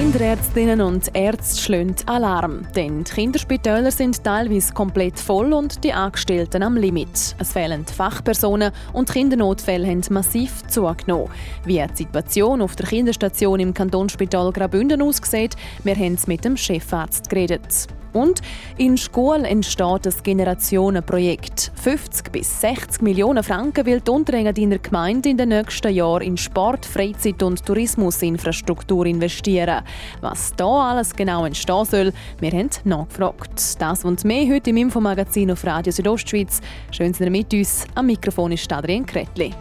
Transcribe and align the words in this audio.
Kinderärztinnen 0.00 0.80
und 0.80 1.14
Ärzte 1.14 1.60
schlagen 1.60 1.94
Alarm, 2.06 2.66
denn 2.74 3.04
die 3.04 3.12
Kinderspitäler 3.12 3.90
sind 3.90 4.24
teilweise 4.24 4.72
komplett 4.72 5.18
voll 5.18 5.52
und 5.52 5.84
die 5.84 5.92
Angestellten 5.92 6.62
am 6.62 6.78
Limit. 6.78 7.36
Es 7.38 7.52
fehlen 7.52 7.84
Fachpersonen 7.84 8.72
und 8.94 9.12
Kindernotfälle 9.12 9.86
haben 9.86 10.00
massiv 10.08 10.66
zugenommen. 10.68 11.28
Wie 11.66 11.84
die 11.86 11.96
Situation 11.96 12.62
auf 12.62 12.76
der 12.76 12.86
Kinderstation 12.86 13.60
im 13.60 13.74
Kantonsspital 13.74 14.50
Graubünden 14.52 15.02
aussieht, 15.02 15.54
wir 15.84 15.94
haben 15.94 16.16
mit 16.26 16.46
dem 16.46 16.56
Chefarzt 16.56 17.28
geredet. 17.28 17.86
Und 18.12 18.40
in 18.76 18.96
Schule 18.96 19.46
entsteht 19.46 20.06
ein 20.06 20.14
Generationenprojekt. 20.22 21.72
50 21.74 22.32
bis 22.32 22.60
60 22.60 23.02
Millionen 23.02 23.42
Franken 23.42 23.86
will 23.86 24.00
die 24.00 24.10
Unterengadiner 24.10 24.78
Gemeinde 24.78 25.28
in 25.28 25.36
den 25.36 25.50
nächsten 25.50 25.92
Jahren 25.92 26.22
in 26.22 26.36
Sport, 26.36 26.86
Freizeit 26.86 27.42
und 27.42 27.64
Tourismusinfrastruktur 27.64 29.06
investieren. 29.06 29.82
Was 30.20 30.54
da 30.56 30.90
alles 30.90 31.14
genau 31.14 31.44
entstehen 31.44 31.84
soll, 31.84 32.12
wir 32.40 32.50
haben 32.50 32.70
nachgefragt. 32.84 33.80
Das 33.80 34.04
und 34.04 34.24
mehr 34.24 34.52
heute 34.52 34.70
im 34.70 34.76
Infomagazin 34.76 35.50
auf 35.50 35.64
Radio 35.64 35.92
Südostschweiz. 35.92 36.60
Schön, 36.90 37.12
dass 37.12 37.20
ihr 37.20 37.30
mit 37.30 37.52
uns. 37.52 37.86
Am 37.94 38.06
Mikrofon 38.06 38.52
ist 38.52 38.72
Adrian 38.72 39.06
Kretli. 39.06 39.52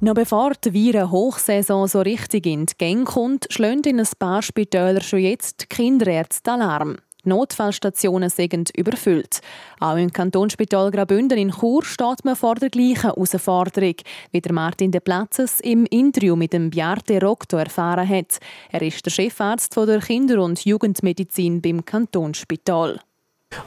Noch 0.00 0.14
bevor 0.14 0.52
die 0.52 0.72
Viren-Hochsaison 0.72 1.88
so 1.88 2.00
richtig 2.00 2.46
in 2.46 2.66
die 2.66 2.74
Gänge 2.78 3.02
kommt, 3.02 3.48
schlagen 3.50 3.82
in 3.82 3.98
ein 3.98 4.06
paar 4.16 4.42
Spitälern 4.42 5.02
schon 5.02 5.18
jetzt 5.18 5.62
die 5.62 5.66
Kinderärzte 5.66 6.52
Alarm. 6.52 6.98
Notfallstationen 7.24 8.30
sind 8.30 8.70
überfüllt. 8.76 9.40
Auch 9.80 9.96
im 9.96 10.12
Kantonsspital 10.12 10.92
Graubünden 10.92 11.36
in 11.36 11.50
Chur 11.50 11.84
steht 11.84 12.24
man 12.24 12.36
vor 12.36 12.54
der 12.54 12.70
gleichen 12.70 13.02
Herausforderung, 13.02 13.96
wie 14.30 14.40
der 14.40 14.52
Martin 14.52 14.92
de 14.92 15.00
Platzes 15.00 15.58
im 15.58 15.84
Interview 15.86 16.36
mit 16.36 16.52
dem 16.52 16.70
Bjarte 16.70 17.20
Rokto 17.20 17.56
erfahren 17.56 18.08
hat. 18.08 18.38
Er 18.70 18.82
ist 18.82 19.04
der 19.04 19.10
Chefarzt 19.10 19.76
der 19.76 19.98
Kinder- 19.98 20.40
und 20.40 20.64
Jugendmedizin 20.64 21.60
beim 21.60 21.84
Kantonsspital. 21.84 23.00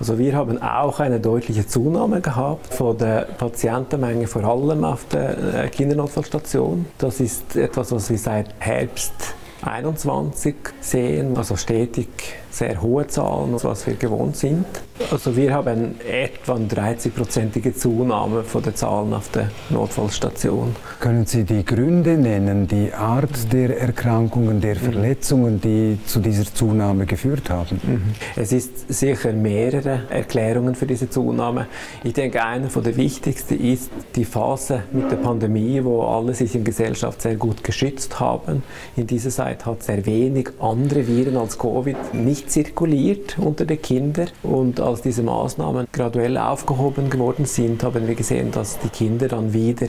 Also 0.02 0.18
wir 0.18 0.36
haben 0.36 0.60
auch 0.62 1.00
eine 1.00 1.20
deutliche 1.20 1.68
Zunahme 1.68 2.22
gehabt 2.22 2.74
von 2.74 2.98
der 2.98 3.28
Patientenmenge, 3.38 4.26
vor 4.26 4.44
allem 4.44 4.84
auf 4.84 5.06
der 5.10 5.66
äh, 5.66 5.70
Kindernotfallstation. 5.70 6.88
Das 6.98 7.20
ist 7.20 7.56
etwas, 7.56 7.92
was 7.92 8.10
wir 8.10 8.18
seit 8.18 8.48
Herbst 8.58 9.14
21 9.62 10.56
sehen, 10.82 11.38
also 11.38 11.56
stetig 11.56 12.08
sehr 12.52 12.82
hohe 12.82 13.08
Zahlen, 13.08 13.56
was 13.64 13.88
wir 13.88 13.96
gewohnt 13.96 14.36
sind. 14.36 14.66
Also 15.10 15.36
wir 15.36 15.54
haben 15.54 15.96
etwa 16.08 16.56
eine 16.56 16.68
30-prozentige 16.68 17.74
Zunahme 17.74 18.44
von 18.44 18.62
den 18.62 18.76
Zahlen 18.76 19.14
auf 19.14 19.30
der 19.30 19.50
Notfallstation. 19.70 20.76
Können 21.00 21.26
Sie 21.26 21.44
die 21.44 21.66
Gründe 21.66 22.18
nennen, 22.18 22.68
die 22.68 22.94
Art 22.94 23.52
der 23.52 23.80
Erkrankungen, 23.80 24.62
der 24.62 24.76
mhm. 24.76 24.80
Verletzungen, 24.80 25.62
die 25.62 25.98
zu 26.06 26.20
dieser 26.20 26.46
Zunahme 26.46 27.06
geführt 27.06 27.50
haben? 27.50 27.82
Mhm. 27.84 28.02
Es 28.36 28.52
ist 28.52 28.94
sicher 28.94 29.34
mehrere 29.34 30.04
Erklärungen 30.10 30.76
für 30.76 30.86
diese 30.86 31.10
Zunahme. 31.10 31.68
Ich 32.04 32.14
denke, 32.14 32.44
eine 32.44 32.70
von 32.70 32.84
der 32.84 32.96
wichtigsten 32.96 33.60
ist 33.60 33.90
die 34.16 34.26
Phase 34.26 34.84
mit 34.92 35.12
der 35.12 35.18
Pandemie, 35.18 35.84
wo 35.84 36.04
alle 36.04 36.34
sich 36.34 36.56
in 36.56 36.64
Gesellschaft 36.64 37.22
sehr 37.22 37.36
gut 37.36 37.64
geschützt 37.64 38.20
haben. 38.20 38.64
In 38.96 39.08
dieser 39.08 39.30
Zeit 39.30 39.66
hat 39.66 39.84
sehr 39.84 40.06
wenig 40.06 40.50
andere 40.60 41.08
Viren 41.08 41.38
als 41.38 41.58
Covid 41.58 42.14
nicht 42.14 42.41
nicht 42.42 42.52
zirkuliert 42.52 43.38
unter 43.38 43.66
den 43.66 43.82
Kindern. 43.82 44.30
Und 44.44 44.80
als 44.80 45.02
diese 45.02 45.24
Maßnahmen 45.24 45.88
graduell 45.92 46.38
aufgehoben 46.38 47.10
geworden 47.10 47.46
sind, 47.46 47.84
haben 47.84 48.08
wir 48.08 48.16
gesehen, 48.16 48.52
dass 48.52 48.80
die 48.80 48.90
Kinder 48.90 49.28
dann 49.28 49.54
wieder 49.54 49.88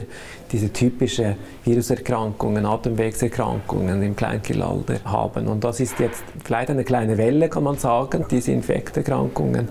diese 0.51 0.73
typischen 0.73 1.37
Viruserkrankungen, 1.65 2.67
Atemwegserkrankungen 2.67 4.03
im 4.03 4.15
Kleinkindalter 4.15 5.01
haben. 5.05 5.49
Und 5.49 5.65
das 5.65 5.81
ist 5.81 5.99
jetzt 5.99 6.23
vielleicht 6.45 6.71
eine 6.71 6.85
kleine 6.85 7.17
Welle, 7.17 7.49
kann 7.49 7.65
man 7.65 7.79
sagen, 7.79 8.27
diese 8.31 8.53
Infekterkrankungen 8.53 9.69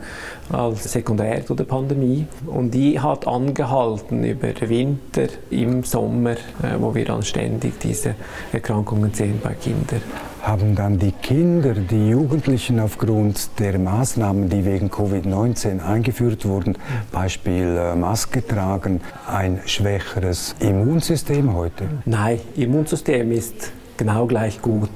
als 0.51 0.91
sekundär 0.91 1.45
zu 1.45 1.55
der 1.55 1.65
Pandemie. 1.65 2.25
Und 2.45 2.71
die 2.71 2.99
hat 2.99 3.27
angehalten 3.27 4.23
über 4.23 4.47
den 4.47 4.69
Winter, 4.69 5.27
im 5.49 5.83
Sommer, 5.83 6.31
äh, 6.31 6.77
wo 6.79 6.93
wir 6.93 7.05
dann 7.05 7.23
ständig 7.23 7.79
diese 7.79 8.15
Erkrankungen 8.51 9.13
sehen 9.13 9.39
bei 9.43 9.53
Kindern 9.53 10.01
haben 10.41 10.75
dann 10.75 10.97
die 10.97 11.11
Kinder, 11.11 11.73
die 11.73 12.09
Jugendlichen 12.09 12.79
aufgrund 12.79 13.59
der 13.59 13.77
Maßnahmen, 13.77 14.49
die 14.49 14.65
wegen 14.65 14.89
Covid-19 14.89 15.83
eingeführt 15.85 16.45
wurden, 16.45 16.77
Beispiel 17.11 17.77
äh, 17.77 17.95
Maske 17.95 18.45
tragen, 18.45 19.01
ein 19.27 19.61
schwächeres 19.65 20.55
Immunsystem 20.59 21.53
heute? 21.53 21.85
Nein, 22.05 22.39
Immunsystem 22.55 23.31
ist 23.31 23.71
genau 23.97 24.25
gleich 24.25 24.61
gut. 24.61 24.89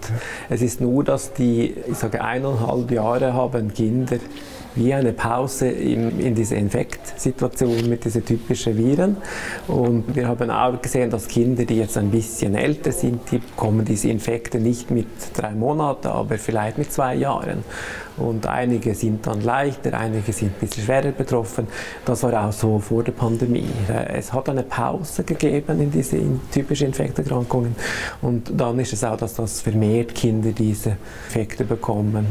Es 0.49 0.61
ist 0.61 0.81
nur, 0.81 1.03
dass 1.03 1.33
die, 1.33 1.73
ich 1.87 1.97
sage 1.97 2.23
eineinhalb 2.23 2.91
Jahre 2.91 3.33
haben 3.33 3.73
Kinder 3.73 4.17
wie 4.75 4.93
eine 4.93 5.13
Pause 5.13 5.69
in, 5.69 6.19
in 6.19 6.35
dieser 6.35 6.57
Infektsituation 6.57 7.87
mit 7.89 8.03
diesen 8.03 8.25
typischen 8.25 8.77
Viren. 8.77 9.17
Und 9.67 10.15
wir 10.15 10.27
haben 10.27 10.49
auch 10.51 10.81
gesehen, 10.81 11.09
dass 11.09 11.27
Kinder, 11.27 11.63
die 11.63 11.77
jetzt 11.77 11.97
ein 11.97 12.11
bisschen 12.11 12.55
älter 12.55 12.91
sind, 12.91 13.31
die 13.31 13.37
bekommen 13.37 13.85
diese 13.85 14.09
Infekte 14.09 14.59
nicht 14.59 14.91
mit 14.91 15.07
drei 15.33 15.51
Monaten, 15.51 16.07
aber 16.07 16.37
vielleicht 16.37 16.77
mit 16.77 16.91
zwei 16.91 17.15
Jahren. 17.15 17.63
Und 18.17 18.47
einige 18.47 18.95
sind 18.95 19.27
dann 19.27 19.41
leichter, 19.41 19.93
einige 19.93 20.31
sind 20.31 20.53
ein 20.53 20.59
bisschen 20.59 20.83
schwerer 20.83 21.11
betroffen. 21.11 21.67
Das 22.05 22.23
war 22.23 22.47
auch 22.47 22.53
so 22.53 22.79
vor 22.79 23.03
der 23.03 23.11
Pandemie. 23.11 23.67
Es 24.13 24.31
hat 24.31 24.47
eine 24.49 24.63
Pause 24.63 25.23
gegeben 25.23 25.81
in 25.81 25.91
diese 25.91 26.17
typischen 26.51 26.87
Infekterkrankungen. 26.87 27.75
Und 28.21 28.51
dann 28.55 28.79
ist 28.79 28.93
es 28.93 29.03
auch, 29.03 29.17
dass 29.17 29.35
das 29.35 29.61
vermehrt 29.61 30.15
Kinder 30.15 30.51
diese 30.51 30.97
Infekte 31.27 31.65
bekommen. 31.65 32.27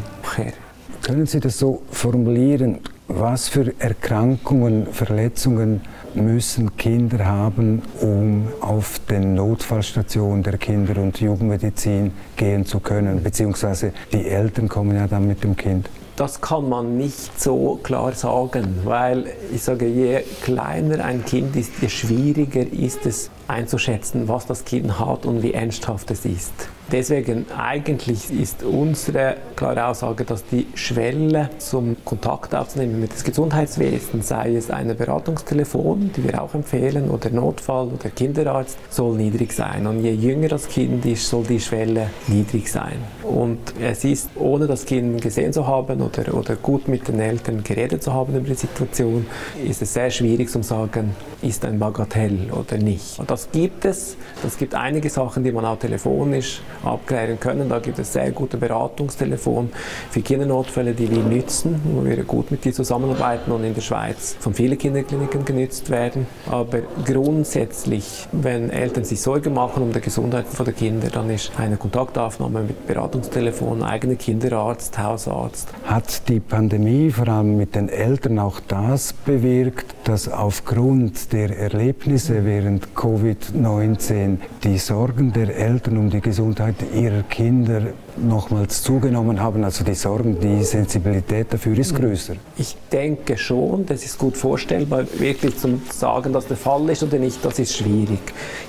Können 1.03 1.27
Sie 1.27 1.41
das 1.41 1.59
so 1.59 1.83
formulieren? 1.91 2.81
Was 3.09 3.49
für 3.49 3.75
Erkrankungen, 3.79 4.87
Verletzungen 4.87 5.83
müssen 6.17 6.77
Kinder 6.77 7.25
haben, 7.25 7.83
um 8.01 8.49
auf 8.61 9.01
den 9.11 9.35
Notfallstationen 9.35 10.43
der 10.43 10.59
Kinder- 10.59 11.01
und 11.01 11.21
Jugendmedizin 11.21 12.13
gehen 12.37 12.65
zu 12.65 12.81
können? 12.81 13.23
Beziehungsweise 13.23 13.93
die 14.13 14.27
Eltern 14.27 14.69
kommen 14.69 14.97
ja 14.97 15.07
dann 15.07 15.27
mit 15.27 15.43
dem 15.43 15.57
Kind. 15.57 15.89
Das 16.17 16.41
kann 16.41 16.69
man 16.69 16.97
nicht 16.97 17.41
so 17.41 17.81
klar 17.83 18.13
sagen, 18.13 18.79
weil 18.85 19.27
ich 19.53 19.63
sage, 19.63 19.89
je 19.89 20.21
kleiner 20.43 21.05
ein 21.05 21.25
Kind 21.25 21.57
ist, 21.57 21.73
je 21.81 21.89
schwieriger 21.89 22.65
ist 22.73 23.05
es 23.05 23.31
einzuschätzen, 23.49 24.29
was 24.29 24.47
das 24.47 24.65
Kind 24.65 24.99
hat 24.99 25.27
und 25.27 25.43
wie 25.43 25.53
ernsthaft 25.53 26.11
es 26.11 26.25
ist. 26.25 26.53
Deswegen 26.93 27.47
eigentlich 27.57 28.31
ist 28.31 28.63
unsere 28.63 29.37
klare 29.57 29.87
Aussage, 29.87 30.25
dass 30.25 30.45
die 30.45 30.67
Schwelle 30.75 31.49
zum 31.59 31.97
Kontakt 32.05 32.55
aufzunehmen 32.55 33.01
mit 33.01 33.13
dem 33.13 33.25
Gesundheitswesen, 33.25 34.21
sei 34.21 34.55
es 34.55 34.71
ein 34.71 34.95
Beratungstelefon, 34.95 36.11
die 36.15 36.25
wir 36.25 36.43
auch 36.43 36.55
empfehlen, 36.55 37.11
oder 37.11 37.31
Notfall 37.31 37.89
oder 37.89 38.11
Kinderarzt, 38.11 38.79
soll 38.91 39.17
niedrig 39.17 39.53
sein. 39.53 39.87
Und 39.87 40.03
je 40.03 40.13
jünger 40.13 40.49
das 40.49 40.69
Kind 40.69 41.07
ist, 41.07 41.27
soll 41.27 41.45
die 41.45 41.59
Schwelle 41.59 42.11
niedrig 42.27 42.71
sein. 42.71 42.99
Und 43.23 43.59
es 43.81 44.05
ist, 44.05 44.29
ohne 44.37 44.67
das 44.67 44.85
Kind 44.85 45.23
gesehen 45.23 45.55
zu 45.55 45.67
haben 45.67 46.03
oder, 46.03 46.35
oder 46.35 46.55
gut 46.57 46.87
mit 46.87 47.09
den 47.09 47.19
Eltern 47.19 47.65
geredet 47.65 48.03
zu 48.03 48.13
haben 48.13 48.37
über 48.37 48.49
die 48.49 48.55
Situation, 48.55 49.27
ist 49.65 49.81
es 49.81 49.95
sehr 49.95 50.11
schwierig 50.11 50.51
zu 50.51 50.63
sagen, 50.63 51.17
ist 51.41 51.65
ein 51.65 51.79
Bagatell 51.79 52.51
oder 52.53 52.77
nicht. 52.77 53.19
Und 53.19 53.31
das 53.35 53.51
gibt 53.51 53.85
es. 53.85 54.17
Das 54.45 54.57
gibt 54.59 54.77
einige 54.77 55.11
Sachen, 55.11 55.43
die 55.43 55.51
man 55.51 55.65
auch 55.65 55.77
telefonisch 55.77 56.61
abklären 56.85 57.41
können. 57.41 57.69
Da 57.69 57.81
gibt 57.81 57.99
es 57.99 58.13
sehr 58.13 58.31
gute 58.31 58.59
Beratungstelefon 58.59 59.71
für 60.11 60.21
Kindernotfälle, 60.21 60.93
die 60.93 61.11
wir 61.11 61.25
nützen, 61.25 61.81
wo 61.85 62.05
wir 62.05 62.23
gut 62.23 62.53
mit 62.53 62.65
dir 62.65 62.73
zusammenarbeiten 62.73 63.51
und 63.51 63.65
in 63.65 63.75
der 63.75 63.81
Schweiz 63.81 64.37
von 64.39 64.55
vielen 64.55 64.79
Kinderkliniken 64.79 65.45
genützt 65.45 65.91
werden. 65.91 66.29
Aber 66.49 66.83
grundsätzlich, 67.05 68.29
wenn 68.31 68.71
Eltern 68.71 69.03
sich 69.03 69.21
Sorgen 69.21 69.53
machen 69.53 69.83
um 69.83 69.93
die 69.93 70.01
Gesundheit 70.01 70.47
der 70.57 70.73
Kinder, 70.73 71.09
dann 71.09 71.29
ist 71.29 71.51
eine 71.59 71.77
Kontaktaufnahme 71.77 72.63
mit 72.63 72.87
Beratungstelefon, 72.87 73.83
eigener 73.83 74.15
Kinderarzt, 74.15 74.97
Hausarzt. 74.97 75.71
Hat 75.87 76.29
die 76.29 76.39
Pandemie 76.39 77.11
vor 77.11 77.27
allem 77.27 77.57
mit 77.57 77.75
den 77.75 77.89
Eltern 77.89 78.39
auch 78.39 78.61
das 78.69 79.13
bewirkt, 79.13 79.87
dass 80.05 80.29
aufgrund 80.29 81.33
der 81.33 81.59
Erlebnisse 81.59 82.45
während 82.45 82.95
Covid-19 83.25 84.37
die 84.65 84.77
Sorgen 84.77 85.33
der 85.33 85.57
Eltern 85.57 85.97
um 85.97 86.11
die 86.11 86.21
Gesundheit 86.21 86.75
ihrer 86.95 87.23
Kinder 87.23 87.81
nochmals 88.17 88.83
zugenommen 88.83 89.41
haben. 89.41 89.65
Also 89.65 89.85
die 89.85 89.95
Sorgen, 89.95 90.39
die 90.41 90.63
Sensibilität 90.65 91.53
dafür 91.53 91.79
ist 91.79 91.95
größer. 91.95 92.35
Ich 92.57 92.77
denke 92.93 93.37
schon, 93.37 93.87
das 93.87 94.05
ist 94.05 94.19
gut 94.19 94.37
vorstellbar. 94.37 95.05
Wirklich 95.19 95.57
zu 95.59 95.81
sagen, 95.91 96.33
dass 96.33 96.47
der 96.47 96.57
Fall 96.57 96.89
ist 96.91 97.03
oder 97.03 97.19
nicht, 97.19 97.45
das 97.45 97.59
ist 97.59 97.77
schwierig. 97.77 98.21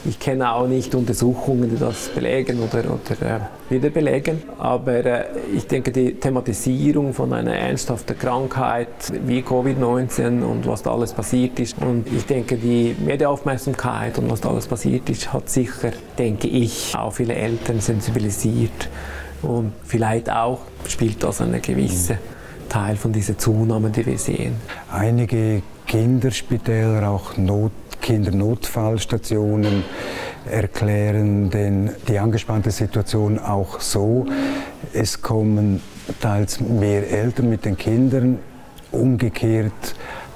Ich 0.06 0.20
kenne 0.20 0.52
auch 0.54 0.68
nicht 0.68 0.96
Untersuchungen, 0.96 1.70
die 1.70 1.78
das 1.78 2.10
belegen 2.10 2.60
oder, 2.60 2.80
oder 2.86 3.36
äh, 3.36 3.40
wieder 3.70 3.90
belegen. 3.90 4.42
Aber 4.58 5.06
äh, 5.06 5.26
ich 5.56 5.68
denke, 5.68 5.92
die 5.92 6.16
Thematisierung 6.16 7.14
von 7.14 7.34
einer 7.34 7.56
ernsthaften 7.56 8.18
Krankheit 8.18 8.88
wie 9.26 9.42
Covid-19 9.42 10.44
und 10.44 10.68
was 10.68 10.84
da 10.84 10.94
alles 10.94 11.14
passiert 11.14 11.60
ist 11.60 11.76
und 11.82 12.08
ich 12.12 12.26
denke, 12.26 12.58
die 12.58 12.96
Medienaufmerksamkeit 13.06 14.18
und 14.18 14.30
was 14.30 14.42
da 14.42 14.50
alles 14.50 14.68
passiert 14.68 15.10
ist, 15.10 15.34
hat 15.34 15.50
sicher, 15.50 15.92
denke 16.18 16.48
ich, 16.48 16.94
auch 16.96 17.14
viele 17.14 17.36
Eltern 17.36 17.80
sensibilisiert. 17.80 18.90
Und 19.46 19.74
vielleicht 19.84 20.30
auch 20.30 20.60
spielt 20.88 21.24
das 21.24 21.42
einen 21.42 21.62
gewissen 21.62 22.18
Teil 22.68 22.96
von 22.96 23.14
dieser 23.14 23.38
Zunahme, 23.38 23.90
die 23.92 24.06
wir 24.06 24.18
sehen. 24.18 24.56
Einige 24.92 25.62
Kinderspitäler, 25.86 27.08
auch 27.08 27.38
Not 27.38 27.72
Kindernotfallstationen 28.02 29.84
erklären 30.50 31.50
denn 31.50 31.90
die 32.08 32.20
angespannte 32.20 32.70
Situation 32.70 33.40
auch 33.40 33.80
so. 33.80 34.28
Es 34.94 35.24
kommen 35.24 35.82
teils 36.22 36.60
mehr 36.60 37.10
Eltern 37.10 37.50
mit 37.50 37.66
den 37.66 37.78
Kindern, 37.78 38.38
umgekehrt 38.92 39.96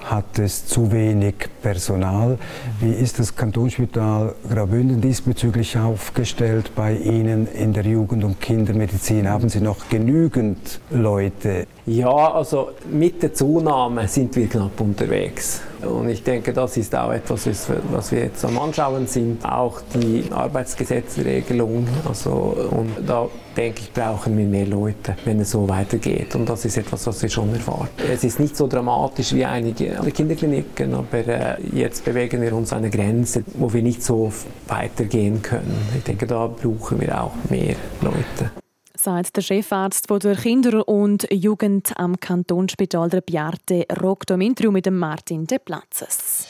hat 0.10 0.40
es 0.40 0.66
zu 0.66 0.92
wenig 0.92 1.36
Personal. 1.62 2.40
Wie 2.80 2.92
ist 2.92 3.20
das 3.20 3.36
Kantonsspital 3.36 4.34
Graubünden 4.50 5.02
diesbezüglich 5.02 5.78
aufgestellt 5.78 6.72
bei 6.76 6.96
Ihnen 6.96 7.48
in 7.48 7.74
der 7.74 7.86
Jugend- 7.86 8.24
und 8.24 8.42
Kindermedizin? 8.42 9.30
Haben 9.30 9.50
Sie 9.50 9.62
noch 9.62 9.88
genügend 9.90 10.82
Leute? 10.90 11.68
Ja, 11.90 12.34
also 12.34 12.70
mit 12.88 13.24
der 13.24 13.34
Zunahme 13.34 14.08
sind 14.08 14.36
wir 14.36 14.48
knapp 14.48 14.80
unterwegs. 14.80 15.62
Und 15.82 16.08
ich 16.10 16.22
denke, 16.22 16.54
das 16.54 16.78
ist 16.78 16.94
auch 16.94 17.12
etwas, 17.12 17.48
was 17.92 18.12
wir 18.12 18.26
jetzt 18.26 18.46
am 18.46 18.60
Anschauen 18.60 19.08
sind. 19.08 19.44
Auch 19.44 19.82
die 19.96 20.26
Arbeitsgesetzregelung. 20.32 21.88
Also, 22.08 22.56
und 22.70 22.92
da 23.08 23.28
denke 23.58 23.82
ich, 23.82 23.92
brauchen 23.92 24.38
wir 24.38 24.46
mehr 24.46 24.68
Leute, 24.68 25.16
wenn 25.26 25.40
es 25.40 25.50
so 25.50 25.68
weitergeht. 25.68 26.36
Und 26.36 26.48
das 26.48 26.64
ist 26.64 26.78
etwas, 26.78 27.08
was 27.08 27.24
wir 27.24 27.30
schon 27.30 27.56
erwarten. 27.56 27.90
Es 28.08 28.24
ist 28.24 28.40
nicht 28.40 28.56
so 28.56 28.68
dramatisch 28.68 29.34
wie 29.34 29.46
einige 29.46 29.96
Kinderkliniken, 30.14 30.94
aber 30.94 31.28
äh, 31.28 31.56
jetzt 31.74 32.06
bewegen 32.06 32.40
wir 32.44 32.54
uns 32.54 32.72
an 32.72 32.80
eine 32.80 32.92
Grenze, 32.92 33.44
wo 33.56 33.74
wir 33.74 33.82
nicht 33.82 34.04
so 34.04 34.32
weitergehen 34.68 35.42
können. 35.42 35.76
Ich 35.98 36.04
denke, 36.04 36.28
da 36.28 36.46
brauchen 36.46 37.02
wir 37.02 37.20
auch 37.20 37.34
mehr 37.50 37.76
Leute 38.02 38.52
sagt 39.00 39.38
der 39.38 39.42
Chefarzt 39.42 40.08
der 40.10 40.36
Kinder- 40.36 40.88
und 40.88 41.26
Jugend 41.32 41.94
am 41.96 42.20
Kantonsspital 42.20 43.10
der 43.10 43.22
Biarte 43.22 43.86
Rockt 44.02 44.30
im 44.32 44.42
Interview 44.42 44.72
mit 44.72 44.92
Martin 44.92 45.48
De 45.48 45.58
Platzes. 45.58 46.48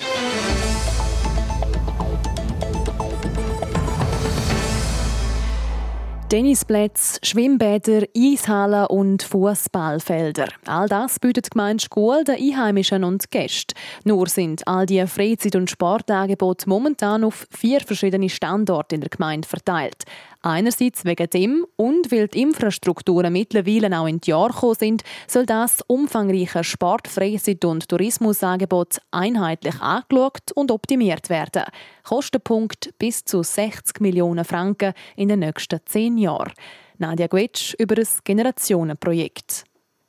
Tennisplätze, 6.30 7.20
Schwimmbäder, 7.24 8.04
Eishallen 8.16 8.86
und 8.86 9.24
Fußballfelder. 9.24 10.50
All 10.68 10.88
das 10.88 11.20
bietet 11.20 11.48
die 11.48 11.50
Gemeinde 11.50 11.84
Schule 11.84 12.24
den 12.24 12.36
Einheimischen 12.36 13.04
und 13.04 13.32
Gästen. 13.32 13.74
Nur 14.04 14.28
sind 14.28 14.68
all 14.68 14.86
diese 14.86 15.08
Freizeit- 15.08 15.56
und 15.56 15.72
Sportangebote 15.72 16.70
momentan 16.70 17.24
auf 17.24 17.48
vier 17.50 17.82
verschiedene 17.82 18.30
Standorte 18.30 18.94
in 18.94 19.02
der 19.02 19.10
Gemeinde 19.10 19.48
verteilt. 19.48 20.04
Einerseits 20.42 21.04
wegen 21.04 21.30
dem 21.30 21.66
und 21.76 22.14
weil 22.14 22.30
die 22.30 22.42
Infrastrukturen 22.42 23.34
mittlerweile 23.34 24.00
auch 24.00 24.08
in 24.08 24.22
die 24.22 24.30
Jahre 24.30 24.54
gekommen 24.54 24.76
sind, 24.80 25.04
soll 25.28 25.46
das 25.46 25.82
umfangreiche 25.88 26.64
Sport-, 26.64 27.10
Freizeit- 27.10 27.66
und 27.66 27.90
Tourismusangebot 27.90 29.00
einheitlich 29.12 29.82
angeschaut 29.82 30.54
und 30.56 30.72
optimiert 30.72 31.30
werden. 31.30 31.64
Kostenpunkt 32.04 32.94
bis 32.98 33.26
zu 33.26 33.44
60 33.44 34.00
Millionen 34.00 34.46
Franken 34.46 34.94
in 35.18 35.28
den 35.28 35.40
nächsten 35.40 35.82
zehn 35.86 36.18
Jahren. 36.18 36.54
Nadja 36.98 37.28
Gwetsch 37.28 37.74
über 37.78 37.96
das 37.96 38.24
Generationenprojekt. 38.24 39.66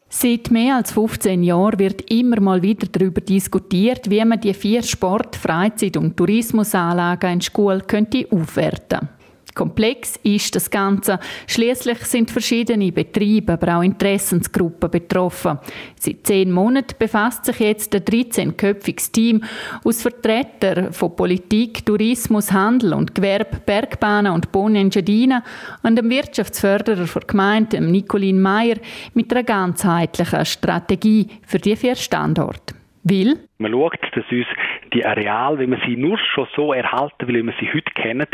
Seit 0.08 0.50
mehr 0.50 0.76
als 0.76 0.92
15 0.92 1.42
Jahren 1.42 1.78
wird 1.78 2.10
immer 2.10 2.40
mal 2.40 2.62
wieder 2.62 2.86
darüber 2.86 3.20
diskutiert, 3.20 4.10
wie 4.10 4.24
man 4.24 4.40
die 4.40 4.54
vier 4.54 4.82
Sport-, 4.82 5.36
Freizeit- 5.36 5.96
und 5.96 6.16
Tourismusanlagen 6.16 7.34
in 7.34 7.40
Schule 7.40 7.80
könnte 7.80 8.26
aufwerten 8.30 8.98
könnte. 8.98 9.19
Komplex 9.60 10.16
ist 10.22 10.56
das 10.56 10.70
Ganze. 10.70 11.20
Schließlich 11.46 11.98
sind 11.98 12.30
verschiedene 12.30 12.90
Betriebe, 12.92 13.52
aber 13.52 13.76
auch 13.76 13.82
Interessensgruppen 13.82 14.90
betroffen. 14.90 15.58
Seit 15.96 16.26
zehn 16.26 16.50
Monaten 16.50 16.94
befasst 16.98 17.44
sich 17.44 17.60
jetzt 17.60 17.94
ein 17.94 18.00
13-köpfiges 18.00 19.12
Team 19.12 19.44
aus 19.84 20.00
Vertretern 20.00 20.94
von 20.94 21.14
Politik, 21.14 21.84
Tourismus, 21.84 22.50
Handel 22.50 22.94
und 22.94 23.14
Gewerbe, 23.14 23.60
Bergbahnen 23.66 24.32
und 24.32 24.50
Bonengiadina 24.50 25.44
und 25.82 25.96
dem 25.96 26.08
Wirtschaftsförderer 26.08 27.04
der 27.04 27.22
Gemeinde, 27.26 27.82
Nicolin 27.82 28.40
Meyer, 28.40 28.76
mit 29.12 29.30
einer 29.30 29.44
ganzheitlichen 29.44 30.46
Strategie 30.46 31.28
für 31.46 31.58
die 31.58 31.76
vier 31.76 31.96
Standorte. 31.96 32.74
Will? 33.02 33.38
Man 33.58 33.72
schaut, 33.72 33.98
dass 34.14 34.24
uns 34.30 34.46
die 34.94 35.04
Areale, 35.04 35.58
wie 35.58 35.66
man 35.66 35.80
sie 35.86 35.96
nur 35.96 36.18
schon 36.34 36.48
so 36.56 36.72
erhalten 36.72 37.28
will, 37.28 37.36
wie 37.36 37.42
man 37.42 37.54
sie 37.60 37.68
heute 37.68 37.92
kennen, 37.94 38.26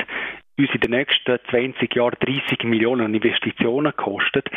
uns 0.59 0.71
in 0.73 0.81
den 0.81 0.91
nächsten 0.93 1.39
20 1.51 1.95
Jahren 1.95 2.17
30 2.21 2.65
Millionen 2.65 3.15
Investitionen 3.15 3.95
kostet, 3.97 4.51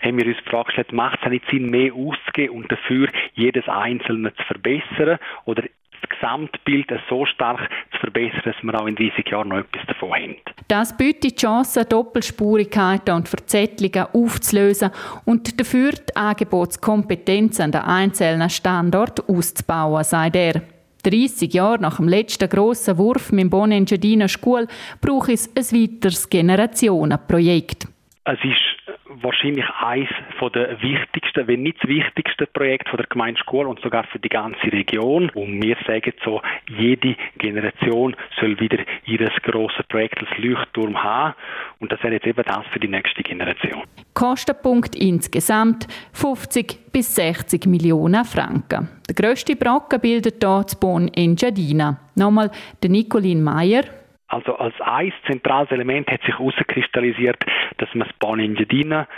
haben 0.00 0.16
wir 0.16 0.26
uns 0.26 0.36
die 0.38 0.50
Frage 0.50 0.66
gestellt, 0.66 0.92
macht 0.92 1.18
es 1.22 1.30
nicht 1.30 1.50
Sinn, 1.50 1.70
mehr 1.70 1.92
auszugeben 1.92 2.56
und 2.56 2.70
dafür 2.70 3.08
jedes 3.34 3.68
Einzelne 3.68 4.32
zu 4.34 4.42
verbessern 4.44 5.18
oder 5.44 5.62
das 5.62 6.10
Gesamtbild 6.10 6.92
so 7.08 7.26
stark 7.26 7.68
zu 7.92 7.98
verbessern, 7.98 8.42
dass 8.44 8.54
wir 8.62 8.80
auch 8.80 8.86
in 8.86 8.94
30 8.94 9.28
Jahren 9.28 9.48
noch 9.48 9.58
etwas 9.58 9.84
davon 9.86 10.12
haben. 10.12 10.36
Das 10.68 10.96
bietet 10.96 11.24
die 11.24 11.34
Chance, 11.34 11.84
Doppelspurigkeiten 11.84 13.14
und 13.14 13.28
Verzettelungen 13.28 14.06
aufzulösen 14.12 14.90
und 15.24 15.58
dafür 15.58 15.92
die 15.92 16.14
Angebotskompetenzen 16.14 17.64
an 17.64 17.72
den 17.72 17.80
einzelnen 17.80 18.50
Standorten 18.50 19.24
auszubauen, 19.28 20.04
sagt 20.04 20.36
er. 20.36 20.62
30 21.02 21.52
Jahre 21.52 21.80
nach 21.80 21.96
dem 21.96 22.08
letzten 22.08 22.48
grossen 22.48 22.98
Wurf 22.98 23.32
mit 23.32 23.42
dem 23.42 23.50
Bonengiadina 23.50 24.28
Schule 24.28 24.66
braucht 25.00 25.30
es 25.30 25.48
ein 25.54 25.64
weiteres 25.64 26.28
Generationenprojekt. 26.28 27.86
Es 28.24 28.38
ist 28.42 28.77
wahrscheinlich 29.08 29.64
eines 29.80 30.08
der 30.54 30.80
wichtigsten, 30.82 31.46
wenn 31.46 31.62
nicht 31.62 31.82
das 31.82 31.88
wichtigste 31.88 32.46
Projekt 32.46 32.88
der 32.92 33.06
Gemeinde 33.06 33.40
und 33.50 33.80
sogar 33.80 34.04
für 34.04 34.18
die 34.18 34.28
ganze 34.28 34.72
Region. 34.72 35.30
Und 35.30 35.62
wir 35.62 35.76
sagen 35.86 36.12
so, 36.24 36.40
jede 36.68 37.16
Generation 37.38 38.14
soll 38.40 38.58
wieder 38.60 38.78
ihr 39.06 39.30
grosses 39.42 39.86
Projekt 39.88 40.18
als 40.18 40.38
Leuchtturm 40.38 41.02
haben. 41.02 41.34
Und 41.80 41.92
das 41.92 42.02
wäre 42.02 42.14
jetzt 42.14 42.26
eben 42.26 42.42
das 42.44 42.66
für 42.72 42.80
die 42.80 42.88
nächste 42.88 43.22
Generation. 43.22 43.82
Kostenpunkt 44.14 44.96
insgesamt 44.96 45.86
50 46.12 46.92
bis 46.92 47.14
60 47.14 47.66
Millionen 47.66 48.24
Franken. 48.24 48.88
Der 49.08 49.14
grösste 49.14 49.56
Brocken 49.56 50.00
bildet 50.00 50.42
hier 50.42 50.62
das 50.64 50.78
Bon 50.78 51.08
Engiadina. 51.08 51.98
Nochmal 52.14 52.50
der 52.82 52.90
Nicolin 52.90 53.42
Meyer, 53.42 53.84
also 54.28 54.56
als 54.56 54.74
ein 54.80 55.12
zentrales 55.26 55.70
Element 55.70 56.10
hat 56.10 56.20
sich 56.20 56.38
herauskristallisiert, 56.38 57.44
dass 57.78 57.92
man 57.94 58.06
das 58.06 58.16
Bahnengiadina 58.18 59.08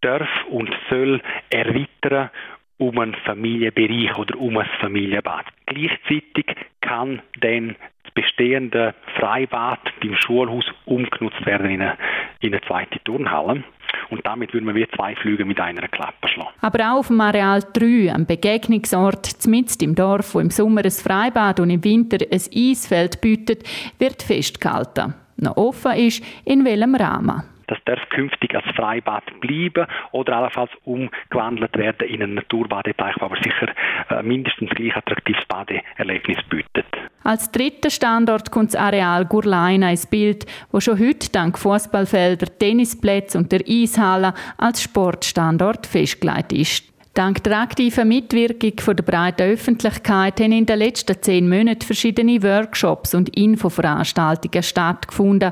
darf 0.00 0.28
und 0.50 0.70
soll 0.88 1.20
erweitern 1.50 2.30
um 2.78 2.98
einen 2.98 3.14
Familienbereich 3.14 4.16
oder 4.16 4.38
um 4.38 4.56
ein 4.56 4.66
Familienbad. 4.80 5.44
Gleichzeitig 5.66 6.46
kann 6.80 7.20
dann 7.40 7.76
das 8.04 8.14
bestehende 8.14 8.94
Freibad 9.18 9.80
beim 10.00 10.14
Schulhaus 10.16 10.64
umgenutzt 10.86 11.44
werden 11.44 11.70
in 11.70 11.82
eine, 11.82 11.98
in 12.40 12.52
eine 12.52 12.62
zweite 12.62 13.02
Turnhalle. 13.04 13.64
Und 14.10 14.24
damit 14.26 14.54
würden 14.54 14.66
wir 14.66 14.74
wie 14.74 14.88
zwei 14.94 15.14
Flüge 15.16 15.44
mit 15.44 15.60
einer 15.60 15.88
Klappe 15.88 16.28
schlagen. 16.28 16.50
Aber 16.60 16.78
auch 16.92 16.98
auf 16.98 17.08
dem 17.08 17.20
Areal 17.20 17.62
3, 17.72 18.12
einem 18.14 18.26
Begegnungsort 18.26 19.46
mitten 19.46 19.84
im 19.84 19.94
Dorf, 19.94 20.34
wo 20.34 20.40
im 20.40 20.50
Sommer 20.50 20.84
ein 20.84 20.90
Freibad 20.90 21.60
und 21.60 21.70
im 21.70 21.84
Winter 21.84 22.18
ein 22.20 22.40
Eisfeld 22.54 23.20
bietet, 23.20 23.64
wird 23.98 24.22
festgehalten. 24.22 25.14
Noch 25.36 25.56
offen 25.56 25.92
ist, 25.92 26.22
in 26.44 26.64
welchem 26.64 26.94
Rahmen. 26.94 27.42
Das 27.68 27.78
darf 27.84 28.00
künftig 28.08 28.54
als 28.54 28.64
Freibad 28.74 29.24
bleiben 29.40 29.86
oder 30.12 30.36
allenfalls 30.36 30.70
umgewandelt 30.84 31.76
werden 31.76 32.08
in 32.08 32.22
einen 32.22 32.34
Naturbadeteich, 32.34 33.14
der 33.14 33.22
aber 33.22 33.36
sicher 33.36 33.68
äh, 34.10 34.22
mindestens 34.22 34.70
gleich 34.70 34.96
attraktives 34.96 35.44
Badeerlebnis 35.46 36.38
bietet. 36.48 36.86
Als 37.24 37.52
dritter 37.52 37.90
Standort 37.90 38.50
kommt 38.50 38.72
das 38.72 38.80
Areal 38.80 39.26
Gurleina 39.26 39.90
ins 39.90 40.06
Bild, 40.06 40.46
wo 40.72 40.80
schon 40.80 40.98
heute 40.98 41.30
dank 41.30 41.58
Fußballfelder, 41.58 42.46
Tennisplätze 42.58 43.36
und 43.36 43.52
der 43.52 43.60
Eishalle 43.68 44.32
als 44.56 44.82
Sportstandort 44.82 45.86
festgelegt 45.86 46.52
ist. 46.54 46.97
Dank 47.18 47.42
der 47.42 47.62
aktiven 47.62 48.06
Mitwirkung 48.06 48.74
von 48.78 48.94
der 48.94 49.02
breiten 49.02 49.50
Öffentlichkeit 49.50 50.38
haben 50.38 50.52
in 50.52 50.66
den 50.66 50.78
letzten 50.78 51.20
zehn 51.20 51.48
Monaten 51.48 51.84
verschiedene 51.84 52.40
Workshops 52.44 53.12
und 53.12 53.36
Infoveranstaltungen 53.36 54.62
stattgefunden, 54.62 55.50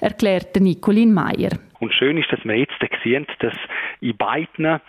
erklärte 0.00 0.60
Nicolin 0.60 1.12
Meyer. 1.12 1.58
Und 1.80 1.92
schön 1.92 2.18
ist, 2.18 2.30
dass 2.30 2.44
wir 2.44 2.54
jetzt 2.54 2.76
sehen, 3.02 3.26
dass 3.40 3.54
in 4.00 4.16
beiden 4.16 4.80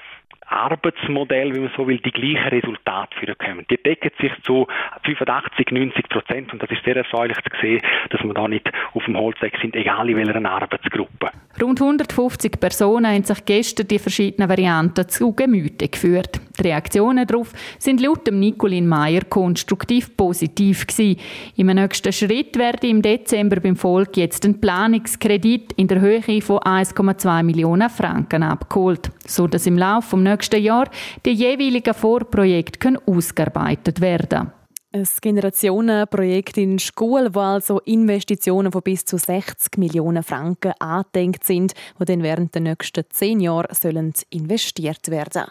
Arbeitsmodell, 0.50 1.54
wie 1.56 1.60
man 1.60 1.72
so 1.78 1.88
will, 1.88 2.00
die 2.00 2.12
gleichen 2.12 2.50
Resultate 2.50 3.16
führen 3.18 3.38
können. 3.38 3.66
Die 3.70 3.82
decken 3.82 4.12
sich 4.20 4.32
zu 4.44 4.68
85, 5.06 5.72
90 5.72 6.10
Prozent 6.10 6.54
und 6.54 6.62
das 6.62 6.70
ist 6.72 6.84
sehr 6.84 6.96
erfreulich 6.96 7.38
zu 7.38 7.60
sehen, 7.62 7.82
dass 8.10 8.24
wir 8.24 8.34
da 8.34 8.48
nicht 8.48 8.70
auf 8.94 9.06
dem 9.06 9.18
Holzweg 9.18 9.58
sind, 9.62 9.76
egal 9.76 10.10
in 10.10 10.18
welcher 10.18 10.44
Arbeitsgruppe. 10.50 11.32
Rund 11.62 11.82
150 11.82 12.60
Personen 12.60 13.12
haben 13.12 13.24
sich 13.24 13.44
gestern 13.46 13.88
die 13.88 14.00
verschiedenen 14.00 14.50
Varianten 14.50 15.08
zu 15.10 15.34
Gemüte 15.34 15.88
geführt. 15.88 16.40
Die 16.58 16.68
Reaktionen 16.68 17.28
darauf 17.28 17.54
sind 17.78 18.02
laut 18.02 18.28
dem 18.28 18.40
Nicolin 18.40 18.88
Meyer 18.88 19.22
konstruktiv 19.30 20.16
positiv 20.16 20.88
gewesen. 20.88 21.20
Im 21.56 21.68
nächsten 21.68 22.14
Schritt 22.14 22.58
werde 22.58 22.88
im 22.88 23.02
Dezember 23.02 23.60
beim 23.60 23.76
Volk 23.76 24.18
jetzt 24.18 24.46
ein 24.46 24.60
Planungskredit 24.60 25.74
in 25.74 25.88
der 25.88 26.02
Höhe 26.02 26.42
von 26.42 26.60
1,2 26.60 27.44
Millionen 27.44 27.90
Franken 27.90 28.44
abgeholt, 28.44 29.10
so 29.30 29.48
dass 29.48 29.66
im 29.66 29.78
Laufe 29.78 30.16
des 30.16 30.24
nächsten 30.24 30.62
Jahres 30.62 30.90
die 31.26 31.32
jeweiligen 31.32 31.94
Vorprojekte 31.94 32.98
ausgearbeitet 33.06 34.02
werden 34.02 34.30
können. 34.30 34.52
Ein 34.92 35.08
Generationenprojekt 35.22 36.58
in 36.58 36.80
Schule, 36.80 37.36
wo 37.36 37.42
also 37.42 37.80
Investitionen 37.82 38.72
von 38.72 38.82
bis 38.82 39.06
zu 39.06 39.20
60 39.20 39.78
Millionen 39.78 40.24
Franken 40.24 40.74
angedenkt 40.80 41.44
sind, 41.44 41.76
die 42.00 42.06
dann 42.06 42.24
während 42.24 42.56
der 42.56 42.64
nächsten 42.64 43.04
zehn 43.10 43.40
Jahre 43.40 43.74
sollen 43.76 44.14
investiert 44.32 45.10
werden 45.10 45.46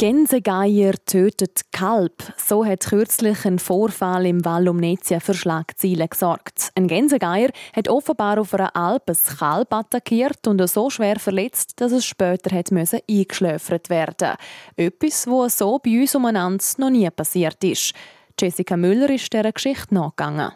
Gänsegeier 0.00 0.94
tötet 1.04 1.60
Kalb. 1.72 2.22
So 2.38 2.64
hat 2.64 2.86
kürzlich 2.86 3.44
ein 3.44 3.58
Vorfall 3.58 4.24
im 4.24 4.42
Val 4.42 4.66
Umnezia 4.66 5.20
für 5.20 5.34
Schlagzeilen 5.34 6.08
gesorgt. 6.08 6.70
Ein 6.74 6.88
Gänsegeier 6.88 7.50
hat 7.76 7.86
offenbar 7.86 8.40
auf 8.40 8.54
einer 8.54 8.74
Alp 8.74 9.10
ein 9.10 9.36
Kalb 9.38 9.74
attackiert 9.74 10.46
und 10.46 10.66
so 10.70 10.88
schwer 10.88 11.18
verletzt, 11.18 11.82
dass 11.82 11.92
es 11.92 12.06
später 12.06 12.56
hat 12.56 12.72
eingeschläfert 12.72 13.90
werden 13.90 14.36
Etwas, 14.74 15.26
was 15.26 15.58
so 15.58 15.78
bei 15.78 16.00
uns 16.00 16.14
umeinander 16.14 16.64
noch 16.78 16.88
nie 16.88 17.10
passiert 17.10 17.62
ist. 17.62 17.92
Jessica 18.40 18.78
Müller 18.78 19.10
ist 19.10 19.30
dieser 19.30 19.52
Geschichte 19.52 19.92
nachgegangen. 19.92 20.52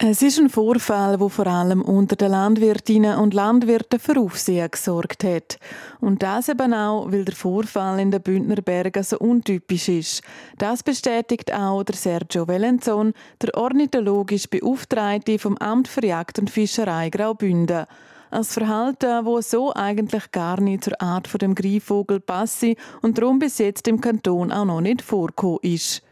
Es 0.00 0.22
ist 0.22 0.38
ein 0.38 0.48
Vorfall, 0.48 1.18
wo 1.18 1.28
vor 1.28 1.48
allem 1.48 1.82
unter 1.82 2.14
den 2.14 2.30
Landwirtinnen 2.30 3.18
und 3.18 3.34
Landwirten 3.34 3.98
für 3.98 4.16
Aufsehen 4.20 4.70
gesorgt 4.70 5.24
hat. 5.24 5.58
Und 6.00 6.22
das 6.22 6.48
eben 6.48 6.72
auch, 6.72 7.10
weil 7.10 7.24
der 7.24 7.34
Vorfall 7.34 7.98
in 7.98 8.12
den 8.12 8.22
Bündner 8.22 8.62
Bergen 8.62 9.02
so 9.02 9.18
untypisch 9.18 9.88
ist. 9.88 10.22
Das 10.56 10.84
bestätigt 10.84 11.52
auch 11.52 11.82
der 11.82 11.96
Sergio 11.96 12.46
Velenzon, 12.46 13.12
der 13.42 13.56
ornithologisch 13.56 14.48
Beauftragte 14.48 15.36
vom 15.40 15.56
Amt 15.56 15.88
für 15.88 16.06
Jagd 16.06 16.38
und 16.38 16.48
Fischerei 16.48 17.10
Graubünden. 17.10 17.86
Ein 18.30 18.44
Verhalten, 18.44 19.26
wo 19.26 19.40
so 19.40 19.74
eigentlich 19.74 20.30
gar 20.30 20.60
nicht 20.60 20.84
zur 20.84 21.02
Art 21.02 21.26
von 21.26 21.38
dem 21.38 21.56
Greifvogel 21.56 22.20
passe 22.20 22.76
und 23.02 23.18
darum 23.18 23.40
bis 23.40 23.58
jetzt 23.58 23.88
im 23.88 24.00
Kanton 24.00 24.52
auch 24.52 24.64
noch 24.64 24.80
nicht 24.80 25.02
vorgekommen 25.02 25.58
ist. 25.62 26.04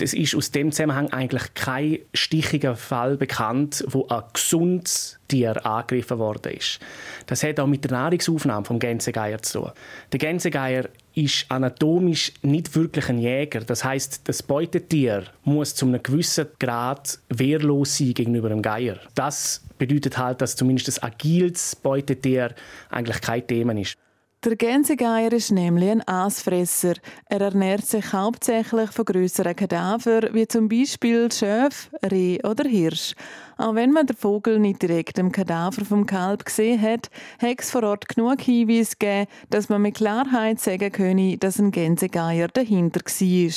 Es 0.00 0.14
ist 0.14 0.34
aus 0.34 0.50
dem 0.50 0.72
Zusammenhang 0.72 1.12
eigentlich 1.12 1.54
kein 1.54 1.98
stichiger 2.12 2.74
Fall 2.74 3.16
bekannt, 3.16 3.84
wo 3.88 4.06
ein 4.08 4.22
gesundes 4.32 5.18
Tier 5.28 5.64
angegriffen 5.64 6.18
worden 6.18 6.52
ist. 6.54 6.80
Das 7.26 7.44
hat 7.44 7.60
auch 7.60 7.66
mit 7.66 7.84
der 7.84 7.92
Nahrungsaufnahme 7.92 8.64
vom 8.64 8.78
Gänsegeier 8.78 9.40
zu 9.42 9.60
tun. 9.60 9.72
Der 10.10 10.18
Gänsegeier 10.18 10.88
ist 11.14 11.46
anatomisch 11.50 12.32
nicht 12.42 12.74
wirklich 12.74 13.08
ein 13.08 13.18
Jäger. 13.18 13.60
Das 13.60 13.84
heißt, 13.84 14.22
das 14.24 14.42
Beutetier 14.42 15.24
muss 15.44 15.74
zu 15.74 15.86
einem 15.86 16.02
gewissen 16.02 16.46
Grad 16.58 17.18
wehrlos 17.28 17.98
sein 17.98 18.14
gegenüber 18.14 18.48
dem 18.48 18.62
Geier. 18.62 18.98
Das 19.14 19.62
bedeutet 19.78 20.18
halt, 20.18 20.40
dass 20.40 20.56
zumindest 20.56 20.88
das 20.88 21.02
agiles 21.02 21.76
Beutetier 21.76 22.54
eigentlich 22.90 23.20
kein 23.20 23.46
Thema 23.46 23.78
ist. 23.78 23.96
Der 24.44 24.56
Gänsegeier 24.56 25.32
ist 25.32 25.52
nämlich 25.52 25.88
ein 25.88 26.02
Aasfresser. 26.08 26.94
Er 27.26 27.40
ernährt 27.40 27.86
sich 27.86 28.12
hauptsächlich 28.12 28.90
von 28.90 29.04
grösseren 29.04 29.54
Kadavern, 29.54 30.34
wie 30.34 30.48
zum 30.48 30.68
Beispiel 30.68 31.30
Schöf, 31.30 31.90
Reh 32.10 32.40
oder 32.42 32.68
Hirsch. 32.68 33.14
Auch 33.56 33.76
wenn 33.76 33.92
man 33.92 34.08
den 34.08 34.16
Vogel 34.16 34.58
nicht 34.58 34.82
direkt 34.82 35.20
im 35.20 35.30
Kadaver 35.30 35.84
vom 35.84 36.06
Kalb 36.06 36.44
gesehen 36.44 36.82
hat, 36.82 37.08
hat 37.40 37.60
es 37.60 37.70
vor 37.70 37.84
Ort 37.84 38.08
genug 38.08 38.40
Hinweise 38.40 38.96
gegeben, 38.98 39.28
dass 39.50 39.68
man 39.68 39.82
mit 39.82 39.94
Klarheit 39.94 40.58
sagen 40.58 40.90
könne, 40.90 41.38
dass 41.38 41.60
ein 41.60 41.70
Gänsegeier 41.70 42.48
dahinter 42.48 43.00
war. 43.00 43.52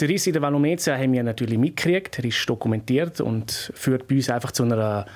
Der 0.00 0.08
Riss 0.08 0.26
in 0.26 0.32
der 0.32 0.42
Valomezia 0.42 0.98
haben 0.98 1.12
wir 1.12 1.22
natürlich 1.22 1.56
mitgekriegt. 1.56 2.18
Er 2.18 2.24
ist 2.24 2.50
dokumentiert 2.50 3.20
und 3.20 3.70
führt 3.76 4.08
bei 4.08 4.16
uns 4.16 4.28
einfach 4.28 4.50
zu 4.50 4.64
einer 4.64 5.06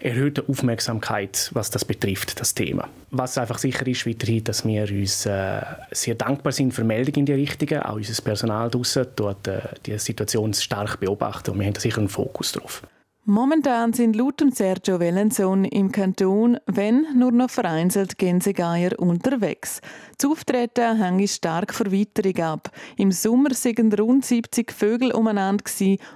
erhöhte 0.00 0.44
Aufmerksamkeit, 0.48 1.50
was 1.52 1.70
das 1.70 1.84
betrifft, 1.84 2.40
das 2.40 2.54
Thema. 2.54 2.88
Was 3.10 3.38
einfach 3.38 3.58
sicher 3.58 3.86
ist 3.86 4.06
weiterhin, 4.06 4.44
dass 4.44 4.64
wir 4.64 4.88
uns 4.90 5.26
äh, 5.26 5.60
sehr 5.90 6.14
dankbar 6.14 6.52
sind 6.52 6.72
für 6.72 6.84
Meldungen 6.84 7.20
in 7.20 7.26
die 7.26 7.32
Richtung, 7.34 7.78
auch 7.80 7.96
unser 7.96 8.22
Personal 8.22 8.70
draussen 8.70 9.06
dort 9.16 9.46
äh, 9.46 9.60
die 9.86 9.98
Situation 9.98 10.54
stark 10.54 11.00
beobachten 11.00 11.50
und 11.50 11.58
wir 11.58 11.66
haben 11.66 11.74
da 11.74 11.80
sicher 11.80 11.98
einen 11.98 12.08
Fokus 12.08 12.52
drauf. 12.52 12.82
Momentan 13.30 13.92
sind 13.92 14.16
laut 14.16 14.42
Sergio 14.52 14.98
Wellenson 14.98 15.64
im 15.64 15.92
Kanton, 15.92 16.58
wenn 16.66 17.06
nur 17.16 17.30
noch 17.30 17.48
vereinzelt 17.48 18.18
Gänsegeier 18.18 18.98
unterwegs. 18.98 19.80
Das 20.18 20.28
Auftreten 20.28 21.00
hängt 21.00 21.30
stark 21.30 21.72
von 21.72 21.92
Weiterung 21.92 22.42
ab. 22.42 22.72
Im 22.96 23.12
Sommer 23.12 23.50
waren 23.50 23.92
rund 23.92 24.24
70 24.24 24.72
Vögel 24.72 25.12
umeinander 25.12 25.62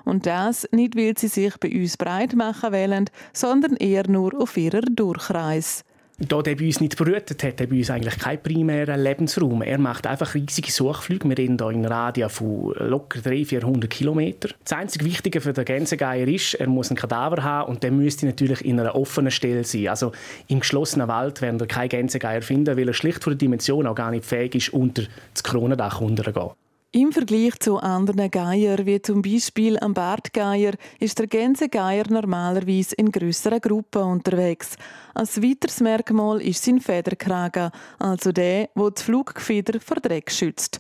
und 0.05 0.27
das 0.27 0.67
nicht, 0.73 0.97
weil 0.97 1.17
sie 1.17 1.29
sich 1.29 1.57
bei 1.59 1.71
uns 1.71 1.97
breit 1.97 2.35
machen 2.35 2.73
wollen, 2.73 3.09
sondern 3.33 3.77
eher 3.77 4.11
nur 4.11 4.35
auf 4.43 4.57
ihrer 4.57 4.81
Durchreise. 4.81 5.85
Da 6.19 6.43
der 6.43 6.55
bei 6.55 6.67
uns 6.67 6.81
nicht 6.81 6.97
brütet 6.97 7.43
hat, 7.43 7.61
er 7.61 7.67
bei 7.67 7.79
uns 7.79 7.91
eigentlich 7.91 8.17
keinen 8.17 8.41
primären 8.41 9.01
Lebensraum. 9.03 9.63
Er 9.63 9.79
macht 9.79 10.07
einfach 10.07 10.33
riesige 10.35 10.71
Suchflüge. 10.71 11.29
Wir 11.29 11.37
reden 11.37 11.59
hier 11.59 11.71
in 11.71 11.85
Radius 11.85 12.35
von 12.35 12.73
locker 12.79 13.21
300, 13.21 13.49
400 13.49 13.91
Kilometern. 13.91 14.53
Das 14.63 14.75
einzige 14.75 15.07
Wichtige 15.07 15.41
für 15.41 15.53
den 15.53 15.65
Gänsegeier 15.65 16.29
ist, 16.29 16.55
er 16.55 16.69
muss 16.69 16.91
einen 16.91 16.99
Kadaver 16.99 17.43
haben 17.43 17.69
und 17.69 17.83
der 17.83 17.91
müsste 17.91 18.27
natürlich 18.27 18.65
in 18.65 18.79
einer 18.79 18.95
offenen 18.95 19.33
Stelle 19.33 19.65
sein. 19.65 19.89
Also 19.89 20.13
im 20.47 20.61
geschlossenen 20.61 21.09
Wald 21.09 21.43
werden 21.43 21.59
wir 21.59 21.67
keinen 21.67 21.89
Gänsegeier 21.89 22.43
finden, 22.43 22.77
weil 22.77 22.87
er 22.87 22.95
schlicht 22.95 23.25
von 23.25 23.33
der 23.33 23.39
Dimension 23.39 23.89
auch 23.89 23.97
gar 23.97 24.13
nicht 24.13 24.25
fähig 24.25 24.55
ist, 24.55 24.73
unter 24.73 25.03
das 25.33 25.43
Kronendach 25.43 26.01
runterzugehen. 26.01 26.53
Im 26.97 27.11
Vergleich 27.11 27.59
zu 27.59 27.79
anderen 27.79 28.31
Geier, 28.31 28.87
wie 28.87 29.03
zum 29.03 29.21
Beispiel 29.21 29.77
am 29.81 29.95
Bartgeier, 29.95 30.75
ist 31.01 31.19
der 31.19 31.27
Gänsegeier 31.27 32.05
normalerweise 32.09 32.95
in 32.95 33.11
grösseren 33.11 33.61
Gruppen 33.61 34.03
unterwegs. 34.03 34.77
Als 35.13 35.43
weiteres 35.43 35.81
Merkmal 35.81 36.41
ist 36.41 36.63
sein 36.63 36.81
Federkragen, 36.81 37.73
also 37.99 38.31
der, 38.31 38.69
wo 38.77 38.91
das 38.91 39.03
Fluggefieder 39.03 39.81
vor 39.81 39.97
Dreck 39.97 40.31
schützt. 40.31 40.79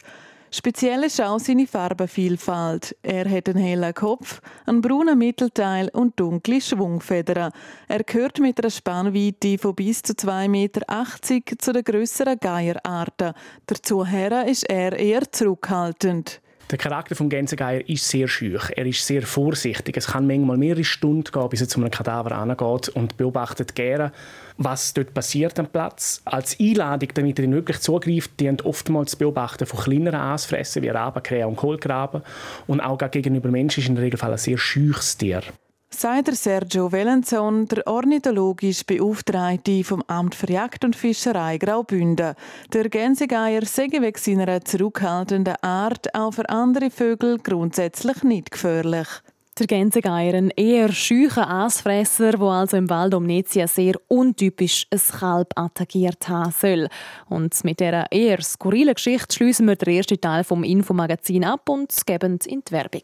Speziell 0.56 1.02
ist 1.02 1.20
auch 1.20 1.40
seine 1.40 1.66
Farbenvielfalt. 1.66 2.96
Er 3.02 3.28
hat 3.28 3.48
einen 3.48 3.58
hellen 3.58 3.92
Kopf, 3.92 4.40
einen 4.66 4.82
braunen 4.82 5.18
Mittelteil 5.18 5.88
und 5.88 6.20
dunkle 6.20 6.60
Schwungfedern. 6.60 7.50
Er 7.88 8.04
gehört 8.04 8.38
mit 8.38 8.60
einer 8.60 8.70
Spannweite 8.70 9.58
von 9.58 9.74
bis 9.74 10.02
zu 10.02 10.12
2,80 10.12 10.48
Meter 10.48 10.86
zu 11.58 11.72
den 11.72 11.82
grösseren 11.82 12.38
Geierarten. 12.38 13.32
Dazu 13.66 14.06
ist 14.46 14.70
er 14.70 14.96
eher 14.96 15.28
zurückhaltend. 15.32 16.40
Der 16.70 16.78
Charakter 16.78 17.16
des 17.16 17.28
Gänsegeier 17.28 17.88
ist 17.88 18.08
sehr 18.08 18.28
schüch. 18.28 18.70
Er 18.76 18.86
ist 18.86 19.04
sehr 19.04 19.22
vorsichtig. 19.22 19.96
Es 19.96 20.06
kann 20.06 20.24
manchmal 20.24 20.56
mehrere 20.56 20.84
Stunden 20.84 21.32
gehen, 21.32 21.48
bis 21.48 21.62
er 21.62 21.68
zu 21.68 21.80
einem 21.80 21.90
Kadaver 21.90 22.30
angeht 22.30 22.90
und 22.90 23.16
beobachtet 23.16 23.74
gerne, 23.74 24.12
was 24.56 24.94
dort 24.94 25.14
passiert 25.14 25.58
am 25.58 25.66
Platz. 25.66 26.22
Als 26.24 26.58
Einladung, 26.60 27.10
damit 27.14 27.38
er 27.38 27.50
wirklich 27.50 27.80
zugreift, 27.80 28.38
dient 28.40 28.64
oftmals 28.64 29.16
Beobachten 29.16 29.66
von 29.66 29.80
kleineren 29.80 30.20
Aasfressen 30.20 30.82
wie 30.82 30.88
Raben, 30.88 31.22
Krähen 31.22 31.48
und 31.48 31.56
Kohlgraben. 31.56 32.22
Und 32.66 32.80
auch 32.80 32.98
gegenüber 33.10 33.50
Menschen 33.50 33.80
ist 33.80 33.88
in 33.88 33.96
der 33.96 34.04
Regel 34.04 34.20
ein 34.20 34.38
sehr 34.38 34.58
schüches 34.58 35.16
Tier 35.16 35.42
der 36.02 36.34
Sergio 36.34 36.90
Velenzon, 36.90 37.66
der 37.68 37.86
ornithologisch 37.86 38.84
Beauftragte 38.84 39.84
vom 39.84 40.02
Amt 40.06 40.34
für 40.34 40.50
Jagd 40.50 40.84
und 40.84 40.96
Fischerei 40.96 41.56
Graubünden. 41.56 42.34
Der 42.72 42.88
Gänsegeier 42.88 43.64
sei 43.64 43.88
wegen 43.90 44.18
seiner 44.18 44.64
zurückhaltenden 44.64 45.54
Art 45.62 46.14
auch 46.14 46.32
für 46.32 46.48
andere 46.48 46.90
Vögel 46.90 47.38
grundsätzlich 47.38 48.22
nicht 48.22 48.50
gefährlich. 48.50 49.06
Der 49.56 49.68
Gänsegeier, 49.68 50.34
ein 50.34 50.50
eher 50.50 50.90
scheucher 50.90 51.48
Aasfresser, 51.48 52.32
der 52.32 52.40
also 52.40 52.76
im 52.76 52.90
Wald 52.90 53.14
um 53.14 53.24
Nezia 53.24 53.68
sehr 53.68 53.94
untypisch 54.08 54.84
ein 54.90 55.00
Kalb 55.16 55.52
attackiert 55.54 56.28
haben 56.28 56.50
soll. 56.50 56.88
Und 57.28 57.62
mit 57.62 57.78
dieser 57.78 58.10
eher 58.10 58.42
skurrilen 58.42 58.94
Geschichte 58.94 59.32
schließen 59.32 59.68
wir 59.68 59.76
den 59.76 59.94
ersten 59.94 60.20
Teil 60.20 60.42
vom 60.42 60.64
Infomagazin 60.64 61.44
ab 61.44 61.68
und 61.68 61.94
geben 62.04 62.40
in 62.46 62.64
die 62.66 62.72
Werbung. 62.72 63.02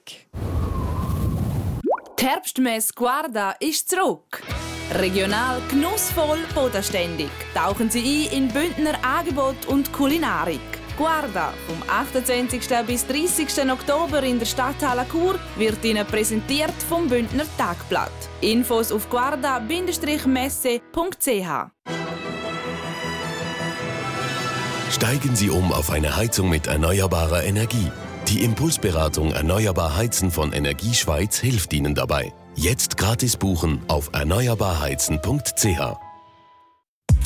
Die 2.18 2.94
Guarda 2.96 3.54
ist 3.60 3.88
zurück. 3.88 4.42
Regional, 4.94 5.62
genussvoll, 5.70 6.38
bodenständig. 6.52 7.30
Tauchen 7.54 7.90
Sie 7.90 8.26
ein 8.28 8.36
in 8.36 8.48
Bündner 8.48 8.98
Angebot 9.04 9.66
und 9.68 9.92
Kulinarik. 9.92 10.79
Guarda 11.00 11.54
vom 11.66 11.82
28. 11.88 12.60
bis 12.86 13.06
30. 13.06 13.70
Oktober 13.72 14.22
in 14.22 14.38
der 14.38 14.44
Stadthalle 14.44 15.06
Chur 15.10 15.38
wird 15.56 15.82
Ihnen 15.82 16.06
präsentiert 16.06 16.74
vom 16.90 17.08
Bündner 17.08 17.44
Tagblatt. 17.56 18.12
Infos 18.42 18.92
auf 18.92 19.08
guarda-messe.ch 19.08 19.70
Steigen 24.90 25.36
Sie 25.36 25.48
um 25.48 25.72
auf 25.72 25.88
eine 25.88 26.16
Heizung 26.16 26.50
mit 26.50 26.66
erneuerbarer 26.66 27.44
Energie. 27.44 27.90
Die 28.28 28.44
Impulsberatung 28.44 29.32
Erneuerbar 29.32 29.96
Heizen 29.96 30.30
von 30.30 30.52
Energieschweiz 30.52 31.38
hilft 31.38 31.72
Ihnen 31.72 31.94
dabei. 31.94 32.34
Jetzt 32.56 32.98
gratis 32.98 33.38
buchen 33.38 33.80
auf 33.88 34.10
erneuerbarheizen.ch. 34.12 35.96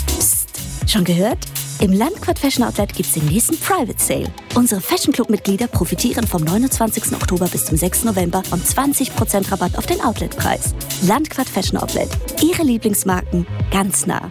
Psst, 0.07 0.61
schon 0.87 1.03
gehört? 1.03 1.45
Im 1.81 1.93
Landquart 1.93 2.39
Fashion 2.39 2.65
Outlet 2.65 2.95
gibt 2.95 3.09
es 3.09 3.15
den 3.15 3.27
nächsten 3.27 3.59
Private 3.59 3.99
Sale. 3.99 4.33
Unsere 4.55 4.81
Fashion 4.81 5.13
Club 5.13 5.29
Mitglieder 5.29 5.67
profitieren 5.67 6.27
vom 6.27 6.43
29. 6.43 7.13
Oktober 7.13 7.47
bis 7.49 7.65
zum 7.67 7.77
6. 7.77 8.05
November 8.05 8.43
von 8.45 8.61
20% 8.61 9.51
Rabatt 9.51 9.77
auf 9.77 9.87
den 9.87 10.01
Outletpreis. 10.01 10.75
Landquart 11.03 11.49
Fashion 11.49 11.79
Outlet. 11.79 12.09
Ihre 12.43 12.63
Lieblingsmarken 12.63 13.47
ganz 13.71 14.07
nah. 14.07 14.31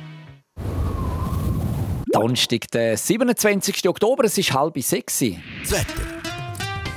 Donnerstag, 2.12 2.70
der 2.72 2.96
27. 2.96 3.88
Oktober, 3.90 4.24
es 4.26 4.38
ist 4.38 4.54
halb 4.54 4.82
sechs. 4.82 5.20
Das 5.20 5.72
Wetter. 5.72 6.13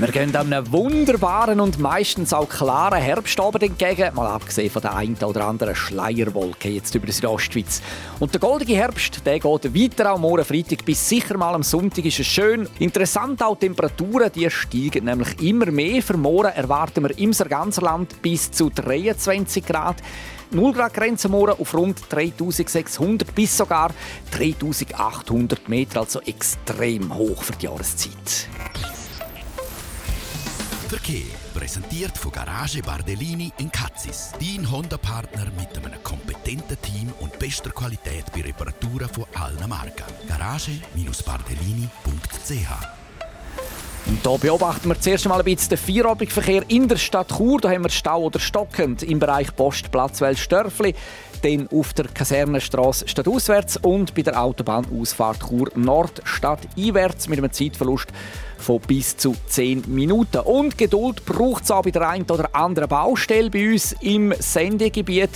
wir 0.00 0.12
gehen 0.12 0.34
einem 0.34 0.72
wunderbaren 0.72 1.60
und 1.60 1.78
meistens 1.78 2.32
auch 2.32 2.48
klaren 2.48 3.02
Herbstabend 3.02 3.62
entgegen, 3.62 4.14
mal 4.14 4.28
abgesehen 4.28 4.70
von 4.70 4.80
der 4.80 4.96
einen 4.96 5.16
oder 5.16 5.46
anderen 5.46 5.74
Schleierwolke 5.74 6.70
jetzt 6.70 6.94
über 6.94 7.04
die 7.04 7.12
Südostschweiz. 7.12 7.82
Und 8.18 8.32
der 8.32 8.40
goldige 8.40 8.76
Herbst, 8.76 9.20
der 9.26 9.38
geht 9.38 9.44
weiter 9.44 10.10
am 10.10 10.22
morgen 10.22 10.44
Freitag 10.46 10.86
bis 10.86 11.06
sicher 11.06 11.36
mal 11.36 11.54
am 11.54 11.62
Sonntag 11.62 12.06
ist 12.06 12.18
es 12.18 12.26
schön. 12.26 12.66
Interessant 12.78 13.42
auch 13.42 13.58
die 13.58 13.66
Temperaturen, 13.66 14.32
die 14.34 14.48
steigen 14.48 15.04
nämlich 15.04 15.38
immer 15.42 15.70
mehr. 15.70 16.02
Für 16.02 16.16
morgen 16.16 16.52
erwarten 16.52 17.04
wir 17.04 17.18
im 17.18 17.32
ganzen 17.32 17.84
Land 17.84 18.22
bis 18.22 18.50
zu 18.50 18.70
23 18.70 19.66
Grad. 19.66 19.96
0 20.50 20.72
Grad 20.72 20.94
Grenze 20.94 21.28
morgen 21.28 21.60
auf 21.60 21.74
rund 21.74 22.00
3600 22.08 23.34
bis 23.34 23.54
sogar 23.54 23.90
3800 24.30 25.68
Meter, 25.68 26.00
also 26.00 26.20
extrem 26.22 27.14
hoch 27.14 27.42
für 27.42 27.52
die 27.52 27.66
Jahreszeit. 27.66 28.48
Verkehr. 30.90 31.30
Präsentiert 31.54 32.18
von 32.18 32.32
Garage 32.32 32.82
Bardellini 32.82 33.52
in 33.58 33.70
Katzis. 33.70 34.32
Dein 34.40 34.68
Honda-Partner 34.68 35.46
mit 35.56 35.78
einem 35.78 36.02
kompetenten 36.02 36.76
Team 36.82 37.12
und 37.20 37.38
bester 37.38 37.70
Qualität 37.70 38.24
bei 38.34 38.42
Reparaturen 38.42 39.08
von 39.08 39.24
allen 39.34 39.68
Marken. 39.68 40.02
Garage-bardellini.ch 40.26 43.00
und 44.06 44.26
hier 44.26 44.38
beobachten 44.38 44.88
wir 44.88 44.98
zuerst 44.98 45.26
einmal 45.26 45.40
ein 45.40 45.44
bisschen 45.44 45.68
den 45.68 45.78
Feierabendverkehr 45.78 46.64
in 46.68 46.88
der 46.88 46.96
Stadt 46.96 47.36
Chur. 47.36 47.60
Da 47.60 47.70
haben 47.70 47.84
wir 47.84 47.90
Stau 47.90 48.24
oder 48.24 48.40
stockend 48.40 49.04
im 49.04 49.20
Bereich 49.20 49.54
Postplatz 49.54 50.20
Welsdörfli 50.20 50.96
dann 51.42 51.68
auf 51.68 51.92
der 51.94 52.06
Kasernenstraße 52.06 53.08
stadtauswärts 53.08 53.78
und 53.78 54.14
bei 54.14 54.22
der 54.22 54.42
Autobahnausfahrt 54.42 55.48
Chur 55.48 55.70
Nord 55.74 56.20
stadteinwärts 56.24 57.28
mit 57.28 57.38
einem 57.38 57.52
Zeitverlust 57.52 58.08
von 58.60 58.80
bis 58.80 59.16
zu 59.16 59.34
10 59.46 59.84
Minuten. 59.88 60.38
Und 60.38 60.78
Geduld 60.78 61.24
braucht 61.24 61.64
es 61.64 61.70
auch 61.70 61.82
bei 61.82 61.90
der 61.90 62.08
einen 62.08 62.30
oder 62.30 62.54
anderen 62.54 62.88
Baustelle 62.88 63.50
bei 63.50 63.72
uns 63.72 63.94
im 64.00 64.32
Sendegebiet. 64.38 65.30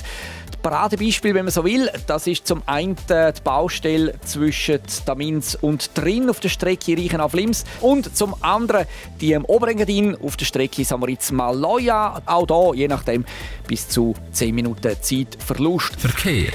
Paradebeispiel, 0.65 1.35
wenn 1.35 1.45
man 1.45 1.53
so 1.53 1.63
will, 1.63 1.91
das 2.07 2.27
ist 2.27 2.47
zum 2.47 2.63
einen 2.65 2.97
die 3.07 3.33
Baustelle 3.45 4.15
zwischen 4.25 4.81
Damins 5.05 5.57
und 5.57 5.95
Trin 5.95 6.31
auf 6.31 6.41
der 6.41 6.49
Strecke 6.49 6.97
Reichen 6.97 7.21
auf 7.21 7.35
Lims 7.35 7.65
und 7.83 8.17
zum 8.17 8.35
anderen 8.43 8.87
die 9.21 9.33
im 9.33 9.45
Oberengadin 9.45 10.17
auf 10.23 10.39
der 10.39 10.47
Strecke 10.47 10.83
Samaritz-Maloja. 10.83 12.23
Auch 12.25 12.47
da, 12.47 12.73
je 12.75 12.89
nachdem, 12.89 13.27
bis 13.67 13.89
zu 13.91 14.15
10 14.33 14.55
Minuten 14.55 14.97
Zeitverlust. 15.03 16.01
Verkehr. 16.01 16.53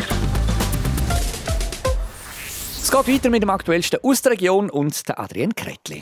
Es 2.81 2.89
geht 2.89 3.07
weiter 3.13 3.29
mit 3.29 3.43
dem 3.43 3.51
aktuellsten 3.51 3.99
aus 4.01 4.23
der 4.23 4.31
Region 4.31 4.71
und 4.71 5.07
der 5.07 5.19
Adrian 5.19 5.53
Kretli. 5.53 6.01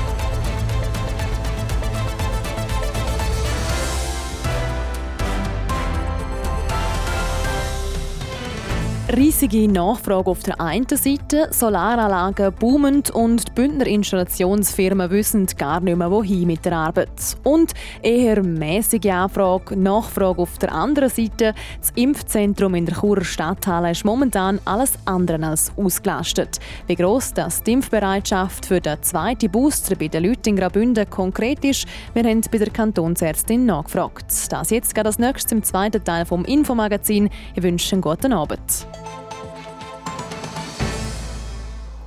Riesige 9.17 9.67
Nachfrage 9.67 10.27
auf 10.31 10.39
der 10.43 10.61
einen 10.61 10.87
Seite, 10.87 11.49
Solaranlagen 11.51 12.53
boomen 12.53 13.03
und 13.13 13.45
die 13.45 13.51
Bündner 13.51 13.85
Installationsfirmen 13.85 15.11
wissen 15.11 15.47
gar 15.57 15.81
nicht 15.81 15.97
mehr, 15.97 16.09
wohin 16.09 16.47
mit 16.47 16.63
der 16.63 16.77
Arbeit. 16.77 17.09
Und 17.43 17.73
eher 18.01 18.41
mäßige 18.41 19.07
Anfrage, 19.07 19.75
Nachfrage 19.75 20.41
auf 20.41 20.57
der 20.59 20.71
anderen 20.71 21.09
Seite. 21.09 21.53
Das 21.81 21.91
Impfzentrum 21.95 22.73
in 22.75 22.85
der 22.85 22.95
Churer 22.95 23.25
Stadthalle 23.25 23.91
ist 23.91 24.05
momentan 24.05 24.61
alles 24.63 24.93
andere 25.03 25.45
als 25.45 25.73
ausgelastet. 25.75 26.59
Wie 26.87 26.95
gross 26.95 27.33
das 27.33 27.63
die 27.63 27.73
Impfbereitschaft 27.73 28.65
für 28.65 28.79
den 28.79 29.03
zweiten 29.03 29.51
Booster 29.51 29.97
bei 29.97 30.07
den 30.07 30.23
Leuten 30.23 30.49
in 30.51 30.55
Graubünden 30.55 31.09
konkret 31.09 31.65
ist, 31.65 31.85
wir 32.13 32.23
haben 32.23 32.41
bei 32.49 32.59
der 32.59 32.69
Kantonsärztin 32.69 33.65
nachgefragt. 33.65 34.31
Das 34.49 34.69
jetzt 34.69 34.95
geht 34.95 35.05
als 35.05 35.19
nächstes 35.19 35.51
im 35.51 35.63
zweiten 35.63 36.01
Teil 36.01 36.25
vom 36.25 36.45
Infomagazin. 36.45 37.29
Ich 37.55 37.63
wünsche 37.63 37.93
einen 37.93 38.01
guten 38.01 38.31
Abend. 38.31 38.87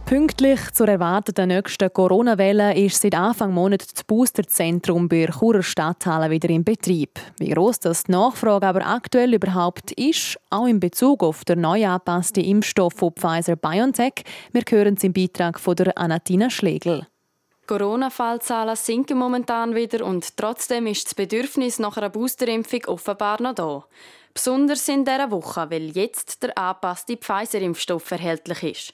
Pünktlich 0.07 0.61
zur 0.73 0.89
erwarteten 0.89 1.49
nächsten 1.49 1.91
Corona-Welle 1.91 2.77
ist 2.77 3.01
seit 3.01 3.15
Anfang 3.15 3.55
Monat 3.55 3.87
das 3.91 4.05
Boosterzentrum 4.05 5.09
bei 5.09 5.27
Churer 5.27 5.63
Stadthalle 5.63 6.29
wieder 6.29 6.51
in 6.51 6.63
Betrieb. 6.63 7.19
Wie 7.39 7.49
groß 7.49 7.81
das 7.81 8.05
die 8.05 8.13
Nachfrage 8.13 8.67
aber 8.67 8.87
aktuell 8.87 9.33
überhaupt 9.33 9.93
ist, 9.93 10.39
auch 10.51 10.67
in 10.67 10.79
Bezug 10.79 11.23
auf 11.23 11.47
den 11.47 11.63
neu 11.63 11.87
angepassten 11.87 12.45
Impfstoff 12.45 12.93
von 12.93 13.13
Pfizer-BioNTech, 13.13 14.25
wir 14.53 14.63
hören 14.69 14.95
es 14.95 15.05
im 15.05 15.15
Beitrag 15.15 15.59
von 15.59 15.75
der 15.75 15.97
Anatina 15.97 16.51
Schlegel. 16.51 17.07
Corona-Fallzahlen 17.67 18.77
sinken 18.77 19.17
momentan 19.17 19.75
wieder 19.75 20.05
und 20.05 20.37
trotzdem 20.37 20.87
ist 20.87 21.07
das 21.07 21.15
Bedürfnis 21.15 21.79
nach 21.79 21.97
einer 21.97 22.11
Boosterimpfung 22.11 22.85
offenbar 22.89 23.41
noch 23.41 23.55
da. 23.55 23.85
Besonders 24.35 24.87
in 24.89 25.07
dieser 25.07 25.31
Woche, 25.31 25.71
weil 25.71 25.91
jetzt 25.93 26.43
der 26.43 26.59
angepasste 26.59 27.17
Pfizer-Impfstoff 27.17 28.11
erhältlich 28.11 28.63
ist. 28.63 28.93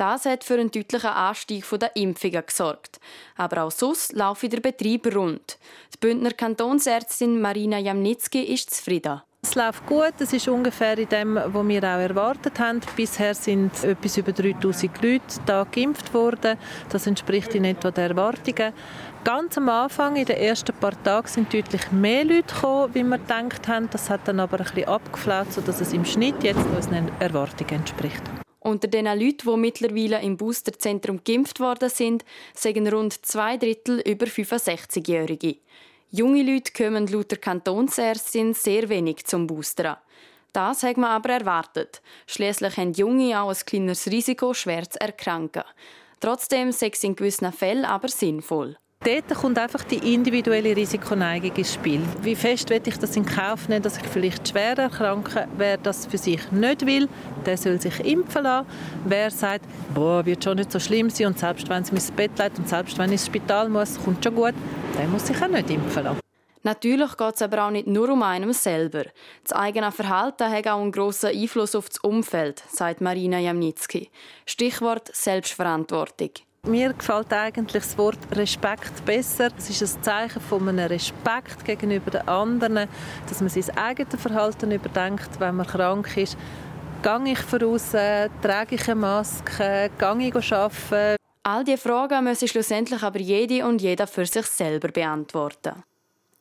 Das 0.00 0.24
hat 0.24 0.44
für 0.44 0.54
einen 0.54 0.70
deutlichen 0.70 1.10
Anstieg 1.10 1.62
der 1.78 1.94
Impfungen 1.94 2.42
gesorgt. 2.46 3.00
Aber 3.36 3.64
auch 3.64 3.70
sonst 3.70 4.14
läuft 4.14 4.50
der 4.50 4.60
Betrieb 4.60 5.14
rund. 5.14 5.58
Die 5.92 5.98
Bündner 5.98 6.30
Kantonsärztin 6.30 7.38
Marina 7.38 7.78
Jamnitzki 7.78 8.40
ist 8.40 8.74
zufrieden. 8.74 9.20
Es 9.42 9.54
läuft 9.56 9.84
gut, 9.84 10.14
es 10.18 10.32
ist 10.32 10.48
ungefähr 10.48 10.96
in 10.96 11.08
dem, 11.10 11.34
was 11.34 11.68
wir 11.68 11.84
auch 11.84 12.00
erwartet 12.00 12.58
haben. 12.58 12.80
Bisher 12.96 13.34
sind 13.34 13.84
etwas 13.84 14.16
über 14.16 14.32
3000 14.32 15.02
Leute 15.02 15.20
da 15.44 15.66
geimpft 15.70 16.14
worden. 16.14 16.56
Das 16.88 17.06
entspricht 17.06 17.54
in 17.54 17.66
etwa 17.66 17.90
den 17.90 18.10
Erwartungen. 18.12 18.72
Ganz 19.22 19.58
am 19.58 19.68
Anfang, 19.68 20.16
in 20.16 20.24
den 20.24 20.38
ersten 20.38 20.74
paar 20.76 21.02
Tagen, 21.02 21.28
sind 21.28 21.52
deutlich 21.52 21.92
mehr 21.92 22.24
Leute 22.24 22.54
gekommen, 22.54 22.94
wie 22.94 23.02
wir 23.02 23.18
gedacht 23.18 23.68
haben. 23.68 23.90
Das 23.90 24.08
hat 24.08 24.26
dann 24.26 24.40
aber 24.40 24.60
ein 24.60 24.64
bisschen 24.64 24.88
abgeflaut, 24.88 25.52
sodass 25.52 25.82
es 25.82 25.92
im 25.92 26.06
Schnitt 26.06 26.42
jetzt 26.42 26.64
unseren 26.74 27.10
Erwartungen 27.20 27.80
entspricht. 27.80 28.22
Unter 28.60 28.88
den 28.88 29.06
Leuten, 29.06 29.50
die 29.50 29.56
mittlerweile 29.56 30.20
im 30.20 30.36
Boosterzentrum 30.36 31.22
geimpft 31.24 31.60
worden 31.60 31.88
sind, 31.88 32.24
sagen 32.54 32.86
rund 32.88 33.24
zwei 33.24 33.56
Drittel 33.56 34.00
über 34.00 34.26
65-Jährige. 34.26 35.56
Junge 36.10 36.42
Leute 36.42 36.72
kommen 36.72 37.06
laut 37.06 37.30
der 37.30 37.38
Kantonsärztin 37.38 38.52
sehr 38.52 38.88
wenig 38.88 39.24
zum 39.24 39.46
Boostern. 39.46 39.96
Das 40.52 40.82
hat 40.82 40.96
man 40.96 41.10
aber 41.10 41.30
erwartet. 41.30 42.02
Schließlich 42.26 42.76
haben 42.76 42.92
Junge 42.92 43.40
auch 43.40 43.50
ein 43.50 43.64
kleineres 43.64 44.06
Risiko, 44.08 44.52
schwer 44.52 44.88
zu 44.90 45.00
erkranken. 45.00 45.62
Trotzdem 46.18 46.72
sei 46.72 46.90
es 46.92 47.04
in 47.04 47.16
gewissen 47.16 47.50
Fällen 47.52 47.84
aber 47.84 48.08
sinnvoll. 48.08 48.76
Dort 49.02 49.28
kommt 49.30 49.58
einfach 49.58 49.82
die 49.84 50.12
individuelle 50.12 50.76
Risikoneigung 50.76 51.56
ins 51.56 51.72
Spiel. 51.72 52.02
Wie 52.20 52.36
fest 52.36 52.68
will 52.68 52.82
ich 52.84 52.98
das 52.98 53.16
in 53.16 53.24
Kauf 53.24 53.66
nehmen, 53.66 53.82
dass 53.82 53.96
ich 53.96 54.04
vielleicht 54.04 54.46
schwer 54.46 54.76
erkranke? 54.76 55.48
Wer 55.56 55.78
das 55.78 56.04
für 56.04 56.18
sich 56.18 56.52
nicht 56.52 56.84
will, 56.84 57.08
der 57.46 57.56
soll 57.56 57.80
sich 57.80 57.98
impfen 58.00 58.42
lassen. 58.42 58.68
Wer 59.06 59.30
sagt, 59.30 59.64
boah, 59.94 60.26
wird 60.26 60.44
schon 60.44 60.58
nicht 60.58 60.70
so 60.70 60.78
schlimm 60.78 61.08
sein 61.08 61.28
und 61.28 61.38
selbst 61.38 61.66
wenn 61.70 61.82
es 61.82 61.88
ins 61.88 62.10
Bett 62.10 62.32
leitet 62.36 62.58
und 62.58 62.68
selbst 62.68 62.98
wenn 62.98 63.06
ich 63.06 63.12
ins 63.12 63.26
Spital 63.26 63.70
muss, 63.70 63.98
kommt 64.04 64.22
schon 64.22 64.34
gut, 64.34 64.54
der 64.98 65.06
muss 65.06 65.26
sich 65.26 65.42
auch 65.42 65.48
nicht 65.48 65.70
impfen 65.70 66.04
lassen. 66.04 66.20
Natürlich 66.62 67.16
geht 67.16 67.34
es 67.36 67.40
aber 67.40 67.64
auch 67.64 67.70
nicht 67.70 67.86
nur 67.86 68.10
um 68.10 68.22
einem 68.22 68.52
selber. 68.52 69.04
Das 69.44 69.54
eigene 69.54 69.92
Verhalten 69.92 70.50
hat 70.50 70.68
auch 70.68 70.78
einen 70.78 70.92
grossen 70.92 71.30
Einfluss 71.30 71.74
auf 71.74 71.88
das 71.88 72.00
Umfeld, 72.00 72.62
sagt 72.70 73.00
Marina 73.00 73.38
Jamnitzki. 73.38 74.10
Stichwort 74.44 75.08
Selbstverantwortung. 75.10 76.32
Mir 76.66 76.92
gefällt 76.92 77.32
eigentlich 77.32 77.82
das 77.82 77.96
Wort 77.96 78.18
Respekt 78.32 79.04
besser. 79.06 79.48
Es 79.56 79.70
ist 79.70 79.96
ein 79.96 80.02
Zeichen 80.02 80.40
von 80.42 80.68
einem 80.68 80.86
Respekt 80.86 81.64
gegenüber 81.64 82.10
den 82.10 82.28
anderen, 82.28 82.86
dass 83.26 83.40
man 83.40 83.48
sein 83.48 83.76
eigenes 83.78 84.20
Verhalten 84.20 84.70
überdenkt, 84.70 85.40
wenn 85.40 85.56
man 85.56 85.66
krank 85.66 86.16
ist. 86.18 86.36
Gehe 87.02 87.32
ich 87.32 87.38
voraus, 87.38 87.90
trage 87.90 88.74
ich 88.74 88.88
eine 88.88 89.00
Maske, 89.00 89.90
gehe 89.98 90.28
ich 90.28 90.52
arbeiten? 90.52 91.16
All 91.42 91.64
diese 91.64 91.78
Fragen 91.78 92.24
müssen 92.24 92.46
schlussendlich 92.46 93.02
aber 93.02 93.18
jede 93.18 93.66
und 93.66 93.80
jeder 93.80 94.06
für 94.06 94.26
sich 94.26 94.44
selber 94.44 94.88
beantworten. 94.88 95.82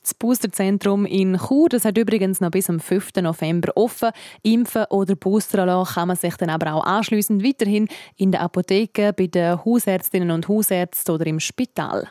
Das 0.02 0.14
Boosterzentrum 0.14 1.06
in 1.06 1.38
Chur 1.38 1.70
das 1.70 1.86
hat 1.86 1.98
übrigens 1.98 2.40
noch 2.42 2.52
bis 2.52 2.66
zum 2.66 2.80
5. 2.80 3.16
November 3.22 3.72
offen. 3.76 4.12
Impfen 4.44 4.86
oder 4.90 5.16
Booster 5.16 5.86
kann 5.94 6.08
man 6.08 6.18
sich 6.18 6.36
dann 6.38 6.50
aber 6.50 6.74
auch 6.74 6.84
anschliessend 6.84 7.44
weiterhin 7.44 7.88
in 8.16 8.32
der 8.32 8.42
Apotheke, 8.42 9.14
bei 9.14 9.28
den 9.28 9.64
Hausärztinnen 9.64 10.32
und 10.32 10.48
Hausärzten 10.48 11.14
oder 11.16 11.28
im 11.28 11.40
Spital. 11.40 12.10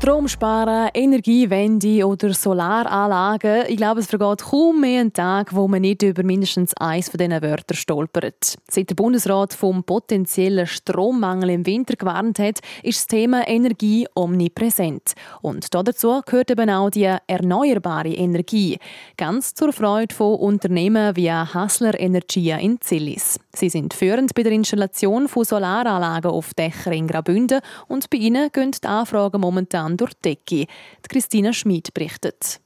Strom 0.00 0.28
sparen, 0.28 0.90
Energiewende 0.94 2.06
oder 2.06 2.32
Solaranlagen. 2.32 3.64
Ich 3.66 3.76
glaube, 3.76 3.98
es 3.98 4.06
vergeht 4.06 4.44
kaum 4.44 4.80
mehr 4.80 5.00
einen 5.00 5.12
Tag, 5.12 5.52
wo 5.52 5.66
man 5.66 5.82
nicht 5.82 6.02
über 6.02 6.22
mindestens 6.22 6.72
eins 6.74 7.08
von 7.08 7.18
diesen 7.18 7.42
Wörtern 7.42 7.76
stolpert. 7.76 8.54
Seit 8.70 8.90
der 8.90 8.94
Bundesrat 8.94 9.52
vom 9.54 9.82
potenziellen 9.82 10.68
Strommangel 10.68 11.50
im 11.50 11.66
Winter 11.66 11.96
gewarnt 11.96 12.38
hat, 12.38 12.60
ist 12.84 13.00
das 13.00 13.06
Thema 13.08 13.48
Energie 13.48 14.06
omnipräsent. 14.14 15.14
Und 15.42 15.74
dazu 15.74 16.22
gehört 16.24 16.52
eben 16.52 16.70
auch 16.70 16.90
die 16.90 17.12
erneuerbare 17.26 18.14
Energie. 18.14 18.78
Ganz 19.16 19.52
zur 19.54 19.72
Freude 19.72 20.14
von 20.14 20.36
Unternehmen 20.36 21.16
wie 21.16 21.32
Hassler 21.32 21.98
Energia 21.98 22.58
in 22.58 22.80
Zillis. 22.80 23.40
Sie 23.52 23.68
sind 23.68 23.94
führend 23.94 24.32
bei 24.34 24.44
der 24.44 24.52
Installation 24.52 25.26
von 25.26 25.42
Solaranlagen 25.42 26.30
auf 26.30 26.54
Dächern 26.54 26.92
in 26.92 27.08
Graubünden 27.08 27.60
und 27.88 28.08
bei 28.10 28.18
ihnen 28.18 28.52
gehen 28.52 28.70
die 28.70 28.86
Anfragen 28.86 29.40
momentan 29.40 29.87
momentan 29.88 29.96
durch 29.96 30.12
die 30.48 30.66
Christina 31.08 31.52
Schmid 31.52 31.94
berichtet. 31.94 32.60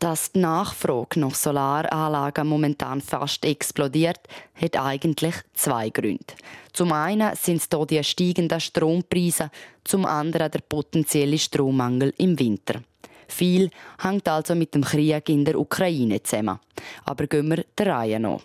Dass 0.00 0.30
die 0.30 0.38
Nachfrage 0.38 1.18
nach 1.18 1.34
Solaranlagen 1.34 2.46
momentan 2.46 3.00
fast 3.00 3.44
explodiert, 3.44 4.20
hat 4.54 4.76
eigentlich 4.76 5.34
zwei 5.54 5.90
Gründe. 5.90 6.34
Zum 6.72 6.92
einen 6.92 7.34
sind 7.34 7.60
es 7.60 7.68
hier 7.68 7.86
die 7.86 8.04
steigenden 8.04 8.60
Strompreise, 8.60 9.50
zum 9.82 10.06
anderen 10.06 10.52
der 10.52 10.60
potenzielle 10.60 11.38
Strommangel 11.38 12.14
im 12.18 12.38
Winter. 12.38 12.80
Viel 13.26 13.70
hängt 14.00 14.28
also 14.28 14.54
mit 14.54 14.72
dem 14.72 14.84
Krieg 14.84 15.28
in 15.28 15.44
der 15.44 15.58
Ukraine 15.58 16.22
zusammen. 16.22 16.60
Aber 17.04 17.26
gehen 17.26 17.48
wir 17.48 17.64
der 17.76 17.86
Reihe 17.86 18.20
nach. 18.20 18.40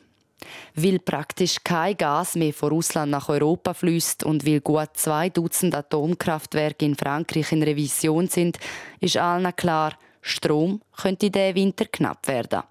Weil 0.75 0.99
praktisch 0.99 1.57
kein 1.63 1.97
Gas 1.97 2.35
mehr 2.35 2.53
von 2.53 2.69
Russland 2.69 3.11
nach 3.11 3.29
Europa 3.29 3.73
fließt 3.73 4.23
und 4.23 4.45
weil 4.45 4.61
gut 4.61 4.89
zwei 4.93 5.29
Dutzend 5.29 5.75
Atomkraftwerke 5.75 6.85
in 6.85 6.95
Frankreich 6.95 7.51
in 7.51 7.63
Revision 7.63 8.27
sind, 8.27 8.57
ist 8.99 9.17
allen 9.17 9.55
klar, 9.55 9.93
Strom 10.21 10.81
könnte 10.95 11.29
diesen 11.29 11.55
Winter 11.55 11.85
knapp 11.85 12.27
werden. 12.27 12.63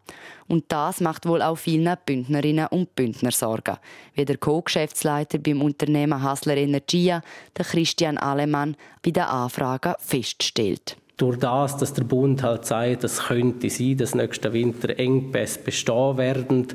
Und 0.49 0.65
das 0.69 1.01
macht 1.01 1.27
wohl 1.27 1.43
auch 1.43 1.57
vielen 1.57 1.97
Bündnerinnen 2.05 2.67
und 2.69 2.95
Bündner 2.95 3.31
Sorgen, 3.31 3.77
wie 4.15 4.25
der 4.25 4.39
Co-Geschäftsleiter 4.39 5.39
beim 5.39 5.63
Unternehmen 5.63 6.23
Hasler 6.23 6.57
Energia, 6.57 7.23
der 7.57 7.65
Christian 7.65 8.19
Alemann, 8.19 8.77
bei 9.03 9.11
den 9.11 9.25
Anfragen 9.25 9.95
feststellt 9.99 10.97
durch 11.17 11.39
das, 11.39 11.77
dass 11.77 11.93
der 11.93 12.05
Bund 12.05 12.43
halt 12.43 12.65
sagt, 12.65 13.05
es 13.05 13.25
könnte 13.25 13.71
sein, 13.71 13.97
dass 13.97 14.15
nächsten 14.15 14.53
Winter 14.53 14.99
Engpässe 14.99 15.61
bestehen 15.61 16.17
werden, 16.17 16.69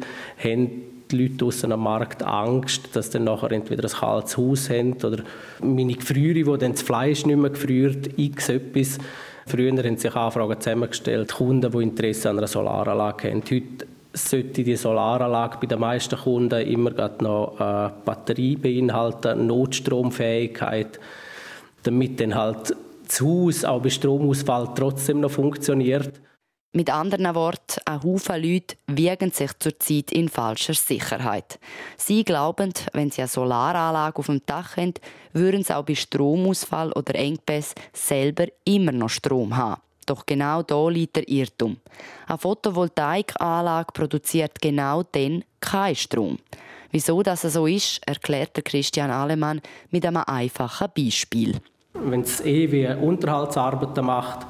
haben 0.44 0.82
die 1.12 1.24
Leute 1.24 1.36
draussen 1.38 1.72
am 1.72 1.84
Markt 1.84 2.24
Angst, 2.24 2.96
dass 2.96 3.10
dann 3.10 3.24
nachher 3.24 3.52
entweder 3.52 3.84
ein 3.84 3.90
kaltes 3.90 4.38
Haus 4.38 4.70
haben 4.70 4.94
oder 4.94 5.24
meine 5.62 5.94
Gefriere, 5.94 6.46
wo 6.46 6.58
dann 6.58 6.74
das 6.74 6.82
Fleisch 6.82 7.26
nicht 7.26 7.38
mehr 7.38 7.50
gefriert, 7.50 8.10
x 8.18 8.50
etwas. 8.50 8.98
Früher 9.46 9.72
haben 9.72 9.98
sich 9.98 10.14
Anfragen 10.14 10.60
zusammengestellt, 10.60 11.34
Kunden, 11.34 11.72
die 11.72 11.84
Interesse 11.84 12.30
an 12.30 12.38
einer 12.38 12.48
Solaranlage 12.48 13.32
haben. 13.32 13.44
Heute 13.50 13.88
sollte 14.14 14.64
die 14.64 14.76
Solaranlage 14.76 15.58
bei 15.62 15.68
den 15.68 15.80
meisten 15.80 16.18
Kunden 16.18 16.62
immer 16.62 16.92
noch 17.22 17.60
eine 17.60 17.94
Batterie 18.04 18.58
beinhalten, 18.58 19.48
Notstromfähigkeit, 19.48 21.00
damit 21.84 22.20
dann 22.20 22.36
halt 22.36 22.76
das 23.08 23.22
Haus 23.22 23.64
auch 23.64 23.82
bei 23.82 23.90
Stromausfall 23.90 24.74
trotzdem 24.76 25.22
noch 25.22 25.32
funktioniert. 25.32 26.22
Mit 26.74 26.90
anderen 26.90 27.34
Worten, 27.34 27.82
ein 27.86 28.04
Haufen 28.04 28.42
Leute 28.44 28.76
wiegen 28.88 29.32
sich 29.32 29.52
zurzeit 29.58 30.12
in 30.12 30.30
falscher 30.30 30.74
Sicherheit. 30.74 31.60
Sie 31.96 32.24
glauben, 32.24 32.74
wenn 32.94 33.10
sie 33.10 33.22
eine 33.22 33.30
Solaranlage 33.30 34.20
auf 34.20 34.26
dem 34.26 34.42
Dach 34.46 34.78
haben, 34.78 34.94
würden 35.34 35.64
sie 35.64 35.76
auch 35.76 35.86
bei 35.86 35.96
Stromausfall 35.96 36.92
oder 36.92 37.16
Engpass 37.16 37.74
selber 37.94 38.48
immer 38.66 38.92
noch 38.92 39.10
Strom 39.10 39.56
haben. 39.56 39.82
Doch 40.06 40.26
genau 40.26 40.62
da 40.62 40.88
liegt 40.90 41.16
der 41.16 41.28
Irrtum. 41.28 41.78
Eine 42.28 42.38
Photovoltaikanlage 42.38 43.92
produziert 43.94 44.62
genau 44.62 45.04
dann 45.04 45.44
keinen 45.60 45.96
Strom. 45.96 46.38
Wieso 46.92 47.22
das 47.24 47.42
so 47.42 47.66
ist, 47.66 48.02
erklärt 48.06 48.64
Christian 48.64 49.12
Alemann 49.12 49.62
mit 49.90 50.06
einem 50.06 50.24
einfachen 50.26 50.90
Beispiel. 50.96 51.60
Wenn 52.04 52.22
es 52.22 52.42
ewige 52.42 52.98
Unterhaltsarbeiten 52.98 54.06
macht, 54.06 54.46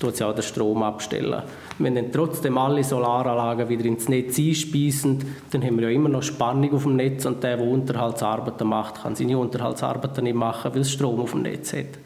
tut 0.00 0.16
sie 0.16 0.24
auch 0.24 0.34
den 0.34 0.42
Strom 0.42 0.82
abstellen. 0.82 1.42
Wenn 1.78 1.94
dann 1.94 2.10
trotzdem 2.10 2.58
alle 2.58 2.82
Solaranlagen 2.82 3.68
wieder 3.68 3.84
ins 3.84 4.08
Netz 4.08 4.38
einspeisen, 4.38 5.36
dann 5.50 5.62
haben 5.62 5.78
wir 5.78 5.90
ja 5.90 5.94
immer 5.94 6.08
noch 6.08 6.22
Spannung 6.22 6.72
auf 6.72 6.82
dem 6.84 6.96
Netz 6.96 7.26
und 7.26 7.42
der, 7.42 7.58
der 7.58 7.66
Unterhaltsarbeiten 7.66 8.66
macht, 8.66 9.02
kann 9.02 9.14
seine 9.14 9.38
Unterhaltsarbeiten 9.38 10.24
nicht 10.24 10.36
machen, 10.36 10.72
weil 10.72 10.80
es 10.80 10.92
Strom 10.92 11.20
auf 11.20 11.32
dem 11.32 11.42
Netz 11.42 11.72
hat. 11.72 11.98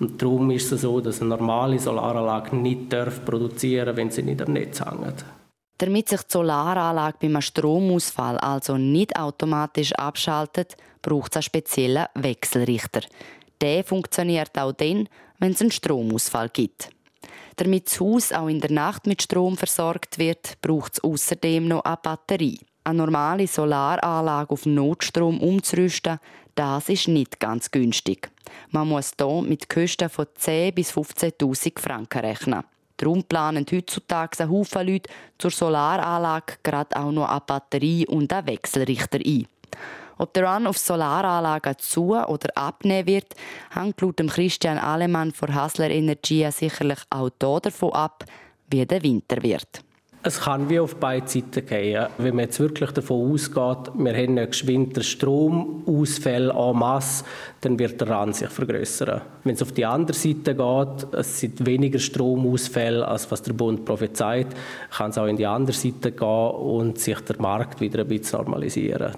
Und 0.00 0.20
darum 0.20 0.50
ist 0.50 0.72
es 0.72 0.80
so, 0.80 1.00
dass 1.00 1.20
eine 1.20 1.30
normale 1.30 1.78
Solaranlage 1.78 2.56
nicht 2.56 2.92
darf 2.92 3.24
produzieren 3.24 3.96
wenn 3.96 4.10
sie 4.10 4.22
nicht 4.22 4.42
am 4.42 4.52
Netz 4.52 4.80
hängt. 4.80 5.24
Damit 5.78 6.08
sich 6.08 6.22
die 6.22 6.32
Solaranlage 6.32 7.18
beim 7.20 7.40
Stromausfall 7.40 8.38
also 8.38 8.76
nicht 8.76 9.16
automatisch 9.16 9.92
abschaltet, 9.92 10.76
braucht 11.02 11.32
es 11.32 11.36
einen 11.36 11.42
speziellen 11.42 12.06
Wechselrichter. 12.14 13.00
Der 13.64 13.82
funktioniert 13.82 14.58
auch 14.58 14.72
dann, 14.72 15.08
wenn 15.38 15.52
es 15.52 15.62
einen 15.62 15.70
Stromausfall 15.70 16.50
gibt. 16.50 16.90
Damit 17.56 17.86
das 17.86 17.98
Haus 17.98 18.30
auch 18.30 18.48
in 18.48 18.60
der 18.60 18.70
Nacht 18.70 19.06
mit 19.06 19.22
Strom 19.22 19.56
versorgt 19.56 20.18
wird, 20.18 20.60
braucht 20.60 20.92
es 20.92 21.02
außerdem 21.02 21.68
noch 21.68 21.82
eine 21.82 21.96
Batterie. 21.96 22.60
Eine 22.84 22.98
normale 22.98 23.46
Solaranlage 23.46 24.50
auf 24.50 24.66
Notstrom 24.66 25.40
umzurüsten, 25.40 26.18
das 26.54 26.90
ist 26.90 27.08
nicht 27.08 27.40
ganz 27.40 27.70
günstig. 27.70 28.30
Man 28.68 28.88
muss 28.88 29.12
hier 29.18 29.40
mit 29.40 29.70
Kosten 29.70 30.10
von 30.10 30.26
10.000 30.26 30.72
bis 30.72 30.92
15.000 30.92 31.80
Franken 31.80 32.18
rechnen. 32.18 32.64
Darum 32.98 33.24
planen 33.24 33.64
heutzutage 33.72 34.46
Haufen 34.46 34.86
Leute 34.86 35.08
zur 35.38 35.50
Solaranlage 35.50 36.56
gerade 36.62 36.94
auch 36.96 37.10
noch 37.10 37.30
eine 37.30 37.40
Batterie 37.46 38.06
und 38.08 38.30
einen 38.30 38.46
Wechselrichter 38.46 39.20
ein. 39.24 39.46
Ob 40.18 40.32
der 40.32 40.44
Run 40.44 40.66
auf 40.66 40.78
Solaranlagen 40.78 41.74
zu- 41.78 42.14
oder 42.14 42.48
abnehmen 42.56 43.06
wird, 43.06 43.34
hängt 43.74 44.00
laut 44.00 44.16
Christian 44.28 44.78
Alemann 44.78 45.32
von 45.32 45.54
Hasler 45.54 45.90
Energia 45.90 46.50
sicherlich 46.52 47.00
auch 47.10 47.30
davon 47.30 47.92
ab, 47.92 48.24
wie 48.70 48.86
der 48.86 49.02
Winter 49.02 49.42
wird. 49.42 49.84
Es 50.26 50.40
kann 50.40 50.70
wie 50.70 50.80
auf 50.80 50.96
beide 50.96 51.28
Seiten 51.28 51.66
gehen. 51.66 52.06
Wenn 52.16 52.36
man 52.36 52.46
jetzt 52.46 52.58
wirklich 52.58 52.90
davon 52.92 53.30
ausgeht, 53.30 53.92
wir 53.94 54.16
haben 54.16 54.32
nächsten 54.32 54.68
Winter 54.68 55.02
Stromausfälle 55.02 56.50
en 56.50 56.78
masse, 56.78 57.24
dann 57.60 57.78
wird 57.78 58.00
der 58.00 58.08
Rand 58.08 58.34
sich 58.34 58.48
vergrößern. 58.48 59.20
Wenn 59.42 59.54
es 59.54 59.60
auf 59.60 59.72
die 59.72 59.84
andere 59.84 60.16
Seite 60.16 60.54
geht, 60.54 61.12
es 61.12 61.40
sind 61.40 61.66
weniger 61.66 61.98
Stromausfälle, 61.98 63.06
als 63.06 63.30
was 63.30 63.42
der 63.42 63.52
Bund 63.52 63.84
prophezeit, 63.84 64.46
kann 64.96 65.10
es 65.10 65.18
auch 65.18 65.26
in 65.26 65.36
die 65.36 65.44
andere 65.44 65.76
Seite 65.76 66.12
gehen 66.12 66.50
und 66.50 66.98
sich 66.98 67.20
der 67.20 67.38
Markt 67.38 67.82
wieder 67.82 68.00
ein 68.00 68.08
bisschen 68.08 68.38
normalisieren. 68.38 69.12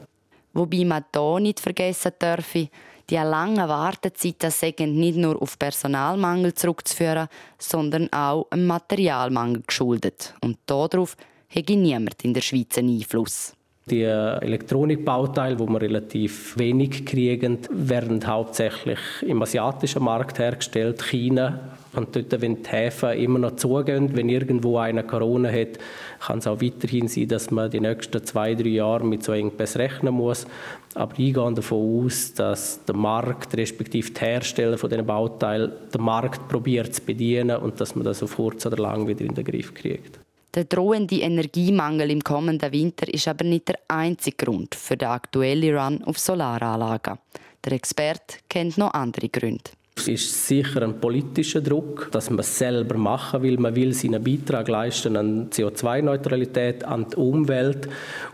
Wobei 0.56 0.86
man 0.86 1.04
hier 1.14 1.40
nicht 1.40 1.60
vergessen 1.60 2.12
dürfe, 2.20 2.70
die 3.10 3.16
langen 3.16 3.68
Wartezeiten 3.68 4.50
sind 4.50 4.80
nicht 4.80 5.18
nur 5.18 5.40
auf 5.40 5.58
Personalmangel 5.58 6.54
zurückzuführen, 6.54 7.28
sondern 7.58 8.10
auch 8.10 8.46
einem 8.50 8.66
Materialmangel 8.66 9.64
geschuldet. 9.66 10.34
Und 10.40 10.58
darauf 10.64 11.14
hätte 11.48 11.76
niemand 11.76 12.24
in 12.24 12.32
der 12.32 12.40
Schweiz 12.40 12.78
einen 12.78 12.98
Einfluss. 12.98 13.55
Die 13.88 14.02
Elektronikbauteile, 14.02 15.60
wo 15.60 15.66
wir 15.68 15.80
relativ 15.80 16.58
wenig 16.58 17.06
kriegen, 17.06 17.58
werden 17.70 18.26
hauptsächlich 18.26 18.98
im 19.24 19.40
asiatischen 19.40 20.02
Markt 20.02 20.40
hergestellt, 20.40 21.04
China. 21.04 21.60
Und 21.94 22.16
dort, 22.16 22.40
wenn 22.40 22.64
die 22.64 22.68
Häfen 22.68 23.12
immer 23.12 23.38
noch 23.38 23.54
zugehen, 23.54 24.16
wenn 24.16 24.28
irgendwo 24.28 24.78
einer 24.78 25.04
Corona 25.04 25.52
hat, 25.52 25.78
kann 26.18 26.38
es 26.38 26.48
auch 26.48 26.60
weiterhin 26.60 27.06
sein, 27.06 27.28
dass 27.28 27.52
man 27.52 27.70
die 27.70 27.78
nächsten 27.78 28.24
zwei, 28.24 28.56
drei 28.56 28.70
Jahre 28.70 29.04
mit 29.04 29.22
so 29.22 29.30
Engpässen 29.30 29.80
rechnen 29.80 30.14
muss. 30.14 30.48
Aber 30.96 31.12
ich 31.16 31.32
gehe 31.32 31.54
davon 31.54 32.06
aus, 32.06 32.34
dass 32.34 32.84
der 32.86 32.96
Markt, 32.96 33.56
respektive 33.56 34.10
die 34.10 34.20
Hersteller 34.20 34.78
von 34.78 34.90
diesen 34.90 35.06
Bauteilen, 35.06 35.70
den 35.94 36.02
Markt 36.02 36.48
probiert 36.48 36.92
zu 36.92 37.02
bedienen 37.02 37.58
und 37.58 37.80
dass 37.80 37.94
man 37.94 38.04
das 38.04 38.20
auf 38.20 38.34
kurz 38.34 38.66
oder 38.66 38.78
lang 38.78 39.06
wieder 39.06 39.24
in 39.24 39.34
den 39.34 39.44
Griff 39.44 39.72
kriegt. 39.72 40.25
Der 40.56 40.64
drohende 40.64 41.20
Energiemangel 41.20 42.10
im 42.10 42.24
kommenden 42.24 42.72
Winter 42.72 43.12
ist 43.12 43.28
aber 43.28 43.44
nicht 43.44 43.68
der 43.68 43.78
einzige 43.88 44.42
Grund 44.42 44.74
für 44.74 44.96
den 44.96 45.08
aktuellen 45.08 45.76
Run 45.76 46.02
auf 46.04 46.18
Solaranlagen. 46.18 47.18
Der 47.62 47.72
Experte 47.72 48.38
kennt 48.48 48.78
noch 48.78 48.94
andere 48.94 49.28
Gründe. 49.28 49.70
Es 49.98 50.08
ist 50.08 50.46
sicher 50.46 50.80
ein 50.80 50.98
politischer 50.98 51.60
Druck, 51.60 52.08
dass 52.10 52.30
man 52.30 52.38
es 52.38 52.56
selber 52.56 52.96
machen 52.96 53.42
will. 53.42 53.58
Man 53.58 53.76
will 53.76 53.92
seinen 53.92 54.24
Beitrag 54.24 54.68
leisten 54.68 55.18
an 55.18 55.50
CO2-Neutralität, 55.50 56.84
an 56.84 57.06
die 57.10 57.16
Umwelt. 57.16 57.88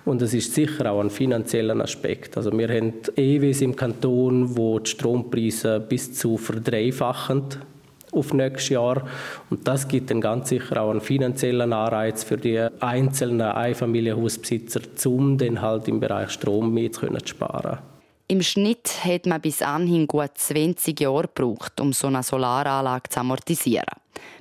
Und 0.04 0.22
es 0.22 0.32
ist 0.32 0.54
sicher 0.54 0.92
auch 0.92 1.00
ein 1.00 1.10
finanzieller 1.10 1.80
Aspekt. 1.80 2.36
Also 2.36 2.56
wir 2.56 2.68
haben 2.68 2.92
EWs 3.16 3.62
im 3.62 3.74
Kanton, 3.74 4.56
wo 4.56 4.78
die 4.78 4.90
Strompreise 4.90 5.80
bis 5.80 6.14
zu 6.14 6.36
verdreifachen 6.36 7.46
auf 8.12 8.32
nächstes 8.32 8.68
Jahr. 8.68 9.02
Und 9.50 9.66
das 9.66 9.88
gibt 9.88 10.10
dann 10.10 10.20
ganz 10.20 10.50
sicher 10.50 10.82
auch 10.82 10.90
einen 10.90 11.00
finanziellen 11.00 11.72
Anreiz 11.72 12.22
für 12.22 12.36
die 12.36 12.58
einzelnen 12.80 13.40
Einfamilienhausbesitzer, 13.40 14.80
um 15.06 15.38
dann 15.38 15.60
halt 15.60 15.88
im 15.88 15.98
Bereich 15.98 16.30
Strom 16.30 16.72
mehr 16.72 16.92
zu 16.92 17.08
sparen. 17.24 17.78
Im 18.28 18.42
Schnitt 18.42 19.04
hat 19.04 19.26
man 19.26 19.40
bis 19.40 19.60
anhin 19.60 20.06
gut 20.06 20.30
20 20.34 20.98
Jahre 21.00 21.28
gebraucht, 21.34 21.80
um 21.80 21.92
so 21.92 22.06
eine 22.06 22.22
Solaranlage 22.22 23.10
zu 23.10 23.20
amortisieren. 23.20 23.84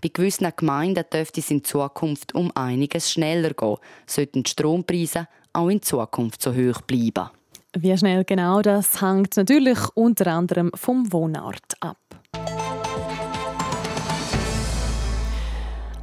Bei 0.01 0.09
gewissen 0.09 0.51
Gemeinden 0.55 1.03
dürfte 1.11 1.41
es 1.41 1.51
in 1.51 1.63
Zukunft 1.63 2.33
um 2.35 2.51
einiges 2.55 3.11
schneller 3.11 3.51
gehen, 3.53 3.77
sollten 4.05 4.43
die 4.43 4.49
Strompreise 4.49 5.27
auch 5.53 5.69
in 5.69 5.81
Zukunft 5.81 6.41
so 6.41 6.53
hoch 6.53 6.81
bleiben. 6.81 7.29
Wie 7.77 7.97
schnell 7.97 8.23
genau 8.23 8.61
das 8.61 9.01
hängt 9.01 9.37
natürlich 9.37 9.79
unter 9.95 10.27
anderem 10.27 10.71
vom 10.75 11.11
Wohnort 11.11 11.75
ab. 11.79 11.97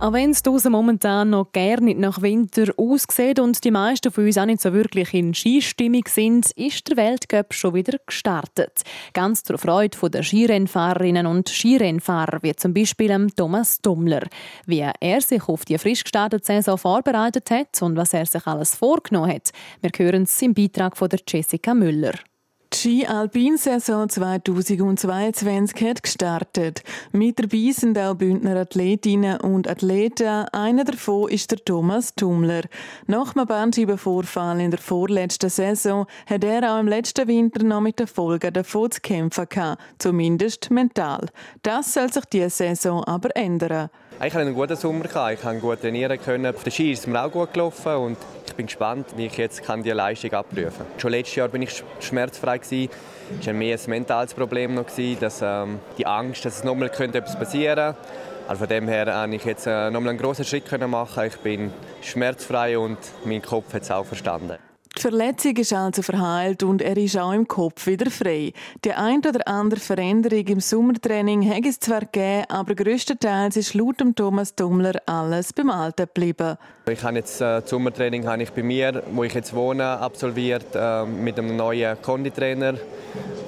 Auch 0.00 0.12
wenn 0.12 0.30
es 0.30 0.44
draußen 0.44 0.70
momentan 0.70 1.30
noch 1.30 1.50
gar 1.50 1.80
nicht 1.80 1.98
nach 1.98 2.22
Winter 2.22 2.72
aussieht 2.76 3.40
und 3.40 3.64
die 3.64 3.72
meisten 3.72 4.12
von 4.12 4.26
uns 4.26 4.38
auch 4.38 4.46
nicht 4.46 4.60
so 4.60 4.72
wirklich 4.72 5.12
in 5.12 5.34
Skistimmung 5.34 6.04
sind, 6.06 6.52
ist 6.52 6.88
der 6.88 6.96
Weltcup 6.96 7.52
schon 7.52 7.74
wieder 7.74 7.98
gestartet. 8.06 8.82
Ganz 9.12 9.42
zur 9.42 9.58
Freude 9.58 9.98
der 10.08 10.22
Skirennfahrerinnen 10.22 11.26
und 11.26 11.48
Skirennfahrer, 11.48 12.38
wie 12.42 12.54
zum 12.54 12.74
Beispiel 12.74 13.26
Thomas 13.34 13.80
Dummler. 13.80 14.22
Wie 14.66 14.84
er 15.00 15.20
sich 15.20 15.48
auf 15.48 15.64
die 15.64 15.78
frisch 15.78 16.04
gestartete 16.04 16.46
Saison 16.46 16.78
vorbereitet 16.78 17.50
hat 17.50 17.82
und 17.82 17.96
was 17.96 18.14
er 18.14 18.26
sich 18.26 18.46
alles 18.46 18.76
vorgenommen 18.76 19.32
hat, 19.32 19.50
wir 19.80 19.90
hören 19.96 20.22
es 20.22 20.40
im 20.40 20.54
Beitrag 20.54 20.96
von 20.96 21.08
Jessica 21.26 21.74
Müller. 21.74 22.14
Die 22.70 22.76
Ski-Alpin-Saison 22.76 24.10
2022 24.10 25.88
hat 25.88 26.02
gestartet. 26.02 26.82
Mit 27.12 27.38
dabei 27.38 27.72
sind 27.72 27.98
auch 27.98 28.14
Bündner 28.14 28.56
Athletinnen 28.56 29.40
und 29.40 29.66
Athleten. 29.66 30.44
Einer 30.52 30.84
davon 30.84 31.30
ist 31.30 31.50
der 31.50 31.64
Thomas 31.64 32.14
Tumler. 32.14 32.62
Nach 33.06 33.34
einem 33.34 33.46
Bandscheibenvorfall 33.46 34.60
in 34.60 34.70
der 34.70 34.80
vorletzten 34.80 35.48
Saison 35.48 36.06
hat 36.26 36.44
er 36.44 36.74
auch 36.74 36.80
im 36.80 36.88
letzten 36.88 37.26
Winter 37.26 37.64
noch 37.64 37.80
mit 37.80 37.98
den 37.98 38.06
Folgen 38.06 38.52
davon 38.52 38.90
zu 38.90 39.00
kämpfen 39.00 39.46
gehabt. 39.48 39.80
Zumindest 39.98 40.70
mental. 40.70 41.26
Das 41.62 41.94
soll 41.94 42.12
sich 42.12 42.26
diese 42.26 42.50
Saison 42.50 43.02
aber 43.04 43.34
ändern. 43.34 43.88
Ich 44.20 44.34
hatte 44.34 44.40
einen 44.40 44.54
guten 44.54 44.74
Sommer. 44.74 45.04
Ich 45.04 45.40
konnte 45.40 45.60
gut 45.60 45.80
trainieren. 45.80 46.18
Auf 46.46 46.64
der 46.64 46.72
Ski 46.72 46.90
ist 46.90 47.00
es 47.00 47.06
mir 47.06 47.22
auch 47.22 47.30
gut 47.30 47.52
gelaufen. 47.52 47.94
Und 47.94 48.16
ich 48.48 48.52
bin 48.54 48.66
gespannt, 48.66 49.06
wie 49.14 49.26
ich 49.26 49.36
jetzt 49.36 49.62
diese 49.64 49.94
Leistung 49.94 50.32
abprüfen 50.32 50.72
kann. 50.76 51.00
Schon 51.00 51.12
letztes 51.12 51.36
Jahr 51.36 51.52
war 51.52 51.60
ich 51.60 51.84
schmerzfrei. 52.00 52.58
Es 52.58 53.46
war 53.46 53.54
mehr 53.54 53.78
ein 53.78 53.90
mentales 53.90 54.34
Problem, 54.34 54.74
noch, 54.74 54.86
dass, 55.20 55.40
ähm, 55.40 55.78
die 55.98 56.04
Angst, 56.04 56.44
dass 56.44 56.56
es 56.56 56.64
nochmal 56.64 56.88
etwas 56.88 57.38
passieren 57.38 57.94
könnte. 57.94 57.96
Also 58.48 58.58
von 58.58 58.68
dem 58.68 58.88
her 58.88 59.04
konnte 59.04 59.36
ich 59.36 59.44
jetzt 59.44 59.68
äh, 59.68 59.88
nochmal 59.88 60.10
einen 60.10 60.18
grossen 60.18 60.44
Schritt 60.44 60.64
machen. 60.88 61.24
Ich 61.24 61.36
bin 61.36 61.72
schmerzfrei 62.02 62.76
und 62.76 62.98
mein 63.24 63.40
Kopf 63.40 63.72
hat 63.72 63.82
es 63.82 63.90
auch 63.92 64.04
verstanden. 64.04 64.58
Die 64.98 65.02
Verletzung 65.02 65.56
ist 65.56 65.72
also 65.72 66.02
verheilt 66.02 66.64
und 66.64 66.82
er 66.82 66.96
ist 66.96 67.16
auch 67.16 67.32
im 67.32 67.46
Kopf 67.46 67.86
wieder 67.86 68.10
frei. 68.10 68.52
Die 68.84 68.92
ein 68.92 69.20
oder 69.20 69.46
andere 69.46 69.78
Veränderung 69.78 70.44
im 70.48 70.58
Sommertraining 70.58 71.48
hat 71.48 71.64
es 71.66 71.78
zwar 71.78 72.00
gegeben, 72.00 72.46
aber 72.48 72.74
größtenteils 72.74 73.56
ist 73.56 73.74
laut 73.74 74.02
Thomas 74.16 74.56
Dummler 74.56 75.00
alles 75.06 75.52
beim 75.52 75.70
Alten 75.70 76.06
geblieben. 76.06 76.56
Ich 76.90 77.00
habe 77.04 77.14
jetzt 77.14 77.40
äh, 77.40 77.60
das 77.60 77.70
Sommertraining 77.70 78.26
habe 78.26 78.42
ich 78.42 78.50
bei 78.50 78.64
mir, 78.64 79.04
wo 79.12 79.22
ich 79.22 79.34
jetzt 79.34 79.54
wohne, 79.54 79.84
absolviert 79.84 80.66
äh, 80.74 81.04
mit 81.04 81.38
einem 81.38 81.54
neuen 81.54 82.02
Konditrainer. 82.02 82.74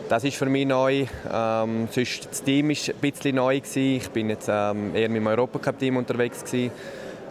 Das 0.08 0.22
ist 0.22 0.36
für 0.36 0.46
mich 0.46 0.66
neu. 0.68 1.06
Ähm, 1.32 1.88
sonst 1.90 2.28
das 2.30 2.44
Team 2.44 2.68
war 2.68 2.76
ein 2.76 3.00
bisschen 3.00 3.34
neu. 3.34 3.60
Ich 3.74 4.10
bin 4.10 4.30
jetzt 4.30 4.48
ähm, 4.48 4.94
eher 4.94 5.08
mit 5.08 5.16
dem 5.16 5.26
Europacup-Team 5.26 5.96
unterwegs. 5.96 6.44
Gewesen. 6.44 6.70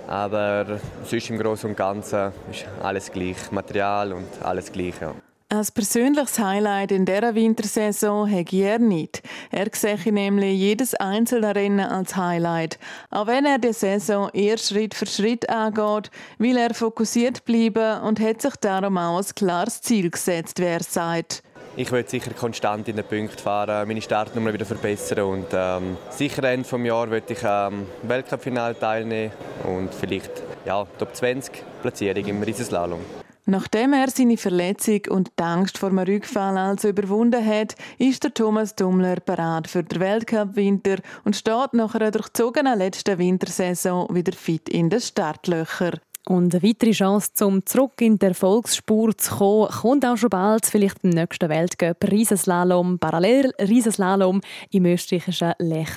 Aber 0.10 0.80
sonst 1.04 1.30
im 1.30 1.38
Großen 1.38 1.70
und 1.70 1.76
Ganzen 1.76 2.32
ist 2.52 2.66
alles 2.82 3.12
gleich. 3.12 3.52
Material 3.52 4.12
und 4.14 4.26
alles 4.42 4.72
gleich. 4.72 4.96
Ja. 5.00 5.14
Ein 5.50 5.68
persönliches 5.72 6.40
Highlight 6.40 6.92
in 6.92 7.06
dieser 7.06 7.36
Wintersaison 7.36 8.32
hat 8.32 8.52
er 8.52 8.80
nicht. 8.80 9.22
Er 9.52 9.68
sehe 9.72 10.12
nämlich 10.12 10.58
jedes 10.58 10.96
einzelne 10.96 11.54
Rennen 11.56 11.88
als 11.88 12.16
Highlight. 12.16 12.80
Auch 13.12 13.28
wenn 13.28 13.46
er 13.46 13.60
die 13.60 13.72
Saison 13.72 14.30
eher 14.34 14.58
Schritt 14.58 14.96
für 14.96 15.06
Schritt 15.06 15.48
angeht, 15.48 16.10
will 16.40 16.58
er 16.58 16.74
fokussiert 16.74 17.46
bleiben 17.46 18.02
und 18.02 18.20
hat 18.20 18.42
sich 18.42 18.56
darum 18.56 18.98
auch 18.98 19.20
ein 19.20 19.36
klares 19.36 19.82
Ziel 19.82 20.10
gesetzt, 20.10 20.60
wie 20.60 20.66
er 20.66 20.82
sagt 20.84 21.44
ich 21.76 21.92
will 21.92 22.08
sicher 22.08 22.32
konstant 22.34 22.88
in 22.88 22.96
den 22.96 23.06
Punkten 23.06 23.38
fahren, 23.38 23.88
meine 23.88 24.02
Startnummer 24.02 24.54
wieder 24.54 24.66
verbessern 24.66 25.22
und 25.22 25.48
ähm, 25.54 25.98
sicher 26.10 26.44
Ende 26.44 26.68
des 26.68 26.84
Jahres 26.84 27.12
will 27.12 27.24
ich 27.28 27.46
am 27.46 27.74
ähm, 27.74 27.88
Weltcup-Final 28.04 28.76
teilnehmen 28.76 29.32
und 29.64 29.94
vielleicht 29.94 30.32
ja, 30.66 30.86
Top 30.98 31.16
20 31.16 31.64
Platzierung 31.82 32.26
im 32.26 32.44
Riesenslalom. 32.44 33.00
Nachdem 33.46 33.94
er 33.94 34.12
seine 34.12 34.38
Verletzung 34.38 35.02
und 35.10 35.32
die 35.40 35.44
Angst 35.44 35.80
vor 35.80 35.90
einem 35.90 36.00
Rückfall 36.00 36.56
also 36.56 36.90
überwunden 36.90 37.44
hat, 37.44 37.76
ist 37.98 38.24
der 38.24 38.34
Thomas 38.34 38.76
Dummler 38.76 39.16
bereit 39.16 39.68
für 39.68 39.84
den 39.84 40.00
Weltcup-Winter 40.00 40.98
und 41.24 41.36
steht 41.36 41.74
nach 41.74 41.96
einer 41.96 42.12
durchzogenen 42.12 42.78
letzten 42.78 43.18
Wintersaison 43.18 44.14
wieder 44.14 44.34
fit 44.34 44.70
in 44.70 44.92
den 44.92 45.02
Startlöchern. 45.02 46.00
Und 46.26 46.54
eine 46.54 46.64
weitere 46.64 46.92
Chance, 46.92 47.46
um 47.46 47.66
zurück 47.66 48.02
in 48.02 48.20
die 48.20 48.28
Erfolgsspur 48.28 49.18
zu 49.18 49.36
kommen, 49.36 49.70
kommt 49.70 50.06
auch 50.06 50.18
schon 50.18 50.30
bald, 50.30 50.66
vielleicht 50.66 51.04
im 51.04 51.12
nächsten 51.12 51.50
Weltcup 51.50 52.12
Riesenslalom, 52.12 53.00
parallel 53.00 53.52
Riesenslalom 53.60 54.42
im 54.72 54.86
österreichischen 54.86 55.54
Lech 55.60 55.90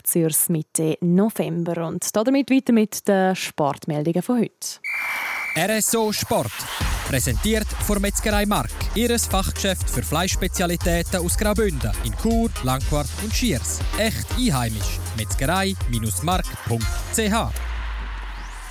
Mitte 0.48 0.96
November. 1.00 1.86
Und 1.86 2.16
damit 2.16 2.50
weiter 2.50 2.72
mit 2.72 3.06
den 3.06 3.36
Sportmeldungen 3.36 4.22
von 4.22 4.38
heute. 4.38 4.80
RSO 5.54 6.12
Sport. 6.12 6.52
Präsentiert 7.08 7.66
von 7.66 8.00
Metzgerei 8.00 8.46
Mark. 8.46 8.70
Ihres 8.94 9.26
Fachgeschäft 9.26 9.90
für 9.90 10.02
Fleischspezialitäten 10.02 11.20
aus 11.20 11.36
Graubünden 11.36 11.90
in 12.04 12.16
Chur, 12.16 12.48
Langquart 12.62 13.10
und 13.22 13.34
Schiers. 13.34 13.80
Echt 13.98 14.26
einheimisch. 14.38 14.98
Metzgerei-mark.ch 15.18 17.71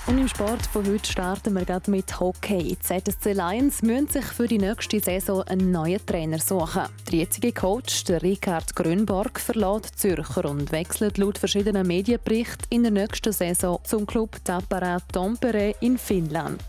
und 0.07 0.17
im 0.17 0.27
Sport 0.27 0.65
von 0.65 0.85
heute 0.87 1.11
starten 1.11 1.53
wir 1.53 1.65
gerade 1.65 1.91
mit 1.91 2.19
Hockey. 2.19 2.75
Die 2.75 2.79
ZSC 2.79 3.33
Lions 3.33 3.81
müssen 3.81 4.07
sich 4.07 4.25
für 4.25 4.47
die 4.47 4.57
nächste 4.57 4.99
Saison 4.99 5.43
einen 5.43 5.71
neuen 5.71 6.03
Trainer 6.05 6.39
suchen. 6.39 6.83
Der 7.11 7.19
jetzige 7.19 7.51
Coach, 7.51 8.03
der 8.05 8.21
Ricard 8.21 8.75
Grönborg, 8.75 9.39
verlässt 9.39 9.99
Zürcher 9.99 10.45
und 10.45 10.71
wechselt 10.71 11.17
laut 11.17 11.37
verschiedenen 11.37 11.85
Medienberichten 11.85 12.67
in 12.69 12.83
der 12.83 12.91
nächsten 12.91 13.31
Saison 13.31 13.79
zum 13.83 14.05
Club 14.05 14.43
Tappara 14.43 14.99
Tampere 15.11 15.75
in 15.81 15.97
Finnland 15.97 16.63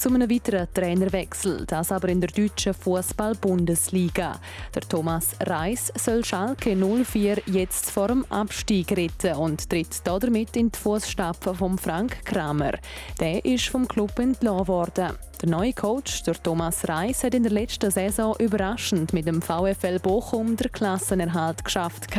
zu 0.00 0.08
einem 0.08 0.30
weiteren 0.30 0.66
Trainerwechsel, 0.72 1.66
das 1.66 1.92
aber 1.92 2.08
in 2.08 2.22
der 2.22 2.30
deutschen 2.30 2.72
Fußball-Bundesliga. 2.72 4.40
Der 4.74 4.82
Thomas 4.82 5.36
Reis 5.40 5.92
soll 5.94 6.24
Schalke 6.24 6.74
04 6.74 7.42
jetzt 7.44 7.90
vor 7.90 8.08
dem 8.08 8.24
Abstieg 8.30 8.92
retten 8.92 9.36
und 9.36 9.68
tritt 9.68 10.00
damit 10.04 10.56
in 10.56 10.72
die 10.72 10.78
Fußstapfen 10.78 11.54
von 11.54 11.76
Frank 11.76 12.24
Kramer. 12.24 12.72
Der 13.20 13.44
ist 13.44 13.68
vom 13.68 13.86
Club 13.86 14.18
entlassen 14.18 14.68
worden. 14.68 15.10
Der 15.42 15.48
neue 15.48 15.74
Coach, 15.74 16.22
der 16.22 16.42
Thomas 16.42 16.88
Reis, 16.88 17.22
hat 17.22 17.34
in 17.34 17.42
der 17.42 17.52
letzten 17.52 17.90
Saison 17.90 18.34
überraschend 18.38 19.12
mit 19.12 19.26
dem 19.26 19.42
VfL 19.42 19.98
Bochum 19.98 20.56
den 20.56 20.72
Klassenerhalt 20.72 21.62
geschafft. 21.62 22.10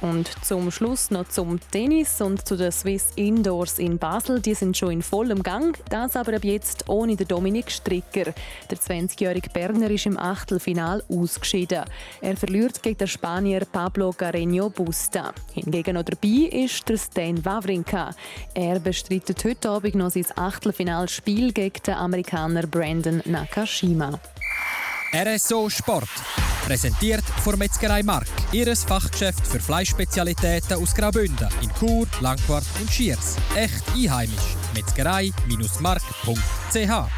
Und 0.00 0.30
zum 0.44 0.70
Schluss 0.70 1.10
noch 1.10 1.28
zum 1.28 1.58
Tennis 1.72 2.20
und 2.20 2.46
zu 2.46 2.56
den 2.56 2.70
Swiss 2.70 3.08
Indoors 3.16 3.80
in 3.80 3.98
Basel. 3.98 4.40
Die 4.40 4.54
sind 4.54 4.76
schon 4.76 4.92
in 4.92 5.02
vollem 5.02 5.42
Gang. 5.42 5.76
Das 5.90 6.14
aber 6.14 6.36
ab 6.36 6.44
jetzt 6.44 6.88
ohne 6.88 7.16
den 7.16 7.26
Dominik 7.26 7.70
Stricker. 7.70 8.32
Der 8.70 8.78
20-jährige 8.78 9.50
Berner 9.50 9.90
ist 9.90 10.06
im 10.06 10.16
Achtelfinal 10.16 11.02
ausgeschieden. 11.08 11.84
Er 12.20 12.36
verliert 12.36 12.80
gegen 12.82 12.98
den 12.98 13.08
Spanier 13.08 13.64
Pablo 13.64 14.10
Carreño 14.10 14.70
Busta. 14.70 15.32
Hingegen 15.52 15.94
noch 15.94 16.04
dabei 16.04 16.48
ist 16.50 16.88
der 16.88 16.98
Stan 16.98 17.44
Wawrinka. 17.44 18.14
Er 18.54 18.78
bestreitet 18.78 19.44
heute 19.44 19.68
Abend 19.68 19.96
noch 19.96 20.10
sein 20.10 20.26
Achtelfinalspiel 20.36 21.52
gegen 21.52 21.82
den 21.84 21.94
Amerikaner 21.94 22.66
Brandon 22.68 23.20
Nakashima. 23.24 24.20
RSO 25.12 25.68
Sport. 25.70 26.10
Präsentiert 26.66 27.24
von 27.42 27.58
Metzgerei 27.58 28.02
Mark, 28.02 28.26
ihres 28.52 28.84
Fachgeschäft 28.84 29.46
für 29.46 29.60
Fleischspezialitäten 29.60 30.76
aus 30.76 30.94
Graubünden 30.94 31.48
in 31.62 31.70
Chur, 31.78 32.06
Langquart 32.20 32.64
und 32.80 32.90
Schiers. 32.90 33.36
Echt 33.54 33.84
einheimisch. 33.94 34.56
Metzgerei-mark.ch 34.74 37.17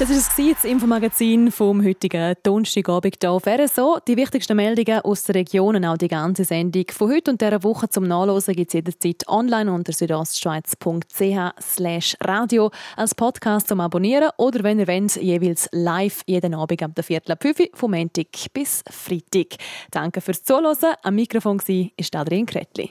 das 0.00 0.38
war 0.38 0.54
das 0.54 0.64
Infomagazin 0.64 1.52
vom 1.52 1.84
heutigen 1.84 2.34
Donnerstagabend 2.42 3.18
hier 3.20 3.30
auf 3.30 3.46
RSO. 3.46 3.98
Die 4.08 4.16
wichtigsten 4.16 4.56
Meldungen 4.56 5.00
aus 5.00 5.24
der 5.24 5.34
Region 5.34 5.76
und 5.76 5.84
auch 5.84 5.98
die 5.98 6.08
ganze 6.08 6.44
Sendung 6.44 6.86
von 6.90 7.10
heute 7.10 7.30
und 7.30 7.42
dieser 7.42 7.62
Woche 7.62 7.90
zum 7.90 8.08
Nachlesen 8.08 8.54
gibt 8.54 8.68
es 8.68 8.74
jederzeit 8.74 9.28
online 9.28 9.70
unter 9.70 9.92
südostschweiz.ch 9.92 12.16
radio 12.24 12.70
als 12.96 13.14
Podcast 13.14 13.68
zum 13.68 13.80
Abonnieren 13.80 14.30
oder 14.38 14.64
wenn 14.64 14.78
ihr 14.78 14.88
wollt, 14.88 15.16
jeweils 15.16 15.68
live 15.72 16.22
jeden 16.26 16.54
Abend 16.54 16.82
ab 16.82 16.94
der 16.94 17.04
Viertel 17.04 17.32
ab 17.32 17.42
5 17.42 17.68
vom 17.74 17.90
Montag 17.90 18.28
bis 18.54 18.82
Freitag. 18.88 19.58
Danke 19.90 20.22
fürs 20.22 20.42
Zuhören. 20.42 20.94
Am 21.02 21.14
Mikrofon 21.14 21.58
war 21.58 22.20
Adrian 22.20 22.46
Kretli. 22.46 22.90